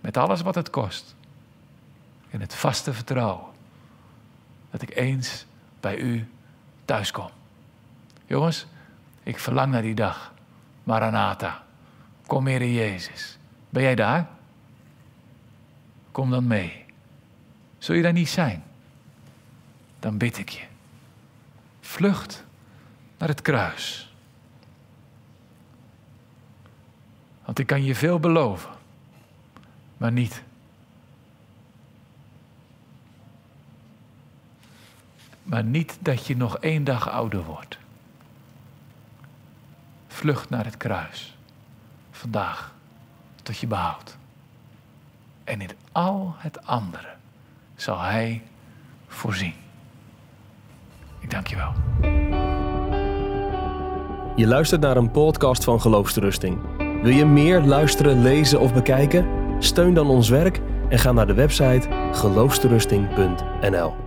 Met 0.00 0.16
alles 0.16 0.40
wat 0.40 0.54
het 0.54 0.70
kost. 0.70 1.14
In 2.28 2.40
het 2.40 2.54
vaste 2.54 2.92
vertrouwen 2.92 3.50
dat 4.70 4.82
ik 4.82 4.96
eens 4.96 5.46
bij 5.80 5.98
u 5.98 6.28
thuis 6.84 7.10
kom. 7.10 7.30
Jongens, 8.26 8.66
ik 9.22 9.38
verlang 9.38 9.72
naar 9.72 9.82
die 9.82 9.94
dag. 9.94 10.32
Maranatha. 10.82 11.62
Kom, 12.26 12.46
Heer 12.46 12.66
Jezus. 12.66 13.38
Ben 13.68 13.82
jij 13.82 13.94
daar? 13.94 14.28
Kom 16.12 16.30
dan 16.30 16.46
mee. 16.46 16.81
Zul 17.82 17.94
je 17.94 18.02
daar 18.02 18.12
niet 18.12 18.28
zijn? 18.28 18.62
Dan 19.98 20.18
bid 20.18 20.38
ik 20.38 20.48
je. 20.48 20.64
Vlucht 21.80 22.44
naar 23.18 23.28
het 23.28 23.42
kruis. 23.42 24.12
Want 27.44 27.58
ik 27.58 27.66
kan 27.66 27.84
je 27.84 27.94
veel 27.94 28.20
beloven, 28.20 28.70
maar 29.96 30.12
niet. 30.12 30.42
Maar 35.42 35.64
niet 35.64 35.98
dat 36.00 36.26
je 36.26 36.36
nog 36.36 36.58
één 36.58 36.84
dag 36.84 37.08
ouder 37.08 37.44
wordt. 37.44 37.78
Vlucht 40.08 40.50
naar 40.50 40.64
het 40.64 40.76
kruis. 40.76 41.36
Vandaag. 42.10 42.74
Tot 43.42 43.58
je 43.58 43.66
behoudt. 43.66 44.16
En 45.44 45.60
in 45.60 45.70
al 45.92 46.34
het 46.38 46.66
andere 46.66 47.20
zal 47.76 48.00
Hij 48.00 48.42
voorzien. 49.06 49.54
Ik 51.20 51.30
dank 51.30 51.46
je 51.46 51.56
wel. 51.56 51.72
Je 54.36 54.46
luistert 54.46 54.80
naar 54.80 54.96
een 54.96 55.10
podcast 55.10 55.64
van 55.64 55.80
Geloofsterusting. 55.80 56.58
Wil 57.02 57.12
je 57.12 57.24
meer 57.24 57.60
luisteren, 57.60 58.22
lezen 58.22 58.60
of 58.60 58.74
bekijken? 58.74 59.26
Steun 59.58 59.94
dan 59.94 60.08
ons 60.08 60.28
werk 60.28 60.60
en 60.88 60.98
ga 60.98 61.12
naar 61.12 61.26
de 61.26 61.34
website 61.34 61.88
geloofsterusting.nl. 62.12 64.01